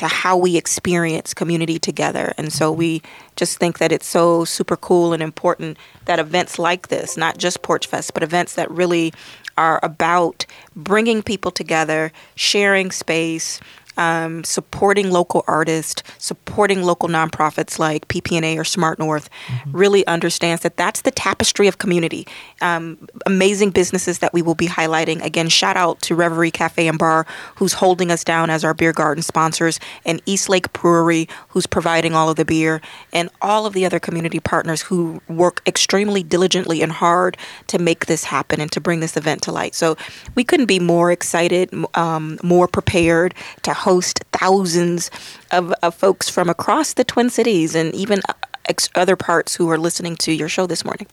[0.01, 2.32] to how we experience community together.
[2.38, 3.03] And so we
[3.36, 5.76] just think that it's so super cool and important
[6.07, 9.12] that events like this, not just Porch Fest, but events that really
[9.61, 13.61] are about bringing people together, sharing space,
[14.01, 19.28] um, supporting local artists, supporting local nonprofits like PPNA or Smart North,
[19.72, 22.26] really understands that that's the tapestry of community.
[22.62, 25.22] Um, amazing businesses that we will be highlighting.
[25.22, 27.26] Again, shout out to Reverie Cafe and Bar,
[27.57, 32.14] who's holding us down as our beer garden sponsors, and East Lake Brewery, who's providing
[32.14, 32.80] all of the beer,
[33.12, 37.36] and all of the other community partners who work extremely diligently and hard
[37.66, 39.74] to make this happen and to bring this event to light.
[39.74, 39.98] So
[40.34, 43.89] we couldn't be more excited, um, more prepared to host
[44.32, 45.11] thousands
[45.51, 48.34] of, of folks from across the Twin Cities and even uh,
[48.66, 51.07] ex- other parts who are listening to your show this morning.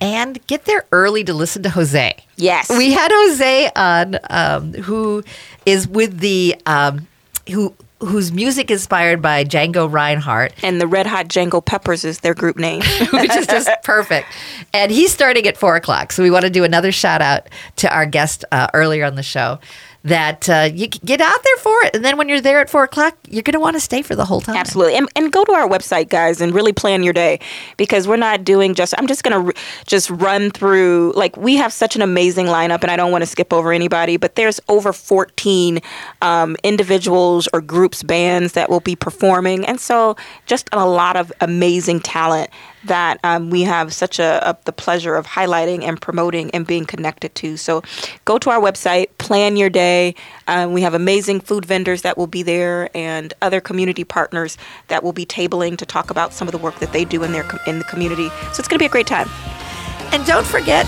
[0.00, 2.14] And get there early to listen to Jose.
[2.36, 2.68] Yes.
[2.70, 5.24] We had Jose on, um, who
[5.66, 7.08] is with the um,
[7.50, 12.20] who whose music is inspired by Django Reinhardt, and the Red Hot Django Peppers is
[12.20, 12.80] their group name.
[13.12, 14.28] which is just perfect.
[14.72, 17.92] And he's starting at four o'clock, so we want to do another shout out to
[17.92, 19.58] our guest uh, earlier on the show.
[20.08, 22.84] That uh, you get out there for it, and then when you're there at four
[22.84, 24.56] o'clock, you're going to want to stay for the whole time.
[24.56, 24.96] Absolutely.
[24.96, 27.40] And, and go to our website, guys, and really plan your day
[27.76, 31.56] because we're not doing just, I'm just going to r- just run through, like, we
[31.56, 34.60] have such an amazing lineup, and I don't want to skip over anybody, but there's
[34.68, 35.80] over 14
[36.22, 39.66] um, individuals or groups, bands that will be performing.
[39.66, 42.50] And so just a lot of amazing talent
[42.84, 46.84] that um, we have such a, a the pleasure of highlighting and promoting and being
[46.84, 47.56] connected to.
[47.56, 47.82] So
[48.24, 50.14] go to our website, plan your day.
[50.46, 54.56] Um, we have amazing food vendors that will be there and other community partners
[54.88, 57.32] that will be tabling to talk about some of the work that they do in
[57.32, 58.28] their com- in the community.
[58.52, 59.28] So it's going to be a great time.
[60.12, 60.86] And don't forget,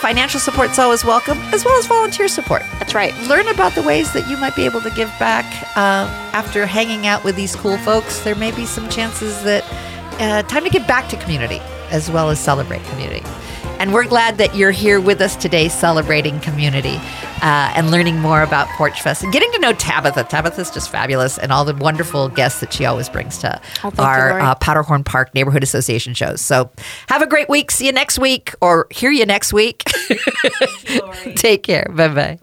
[0.00, 2.62] financial support is always welcome, as well as volunteer support.
[2.78, 3.14] That's right.
[3.28, 5.44] Learn about the ways that you might be able to give back
[5.76, 8.20] uh, after hanging out with these cool folks.
[8.20, 9.64] There may be some chances that
[10.18, 11.60] uh, time to give back to community
[11.90, 13.22] as well as celebrate community.
[13.78, 16.96] And we're glad that you're here with us today celebrating community
[17.42, 20.24] uh, and learning more about Porch Fest and getting to know Tabitha.
[20.24, 23.98] Tabitha's just fabulous and all the wonderful guests that she always brings to Oh, thank
[23.98, 24.42] you, our Lori.
[24.42, 26.40] uh, Powderhorn Park Neighborhood Association shows.
[26.40, 26.70] So
[27.08, 27.70] have a great week.
[27.70, 29.84] See you next week or hear you next week.
[31.36, 31.90] Take care.
[31.94, 32.34] Bye bye.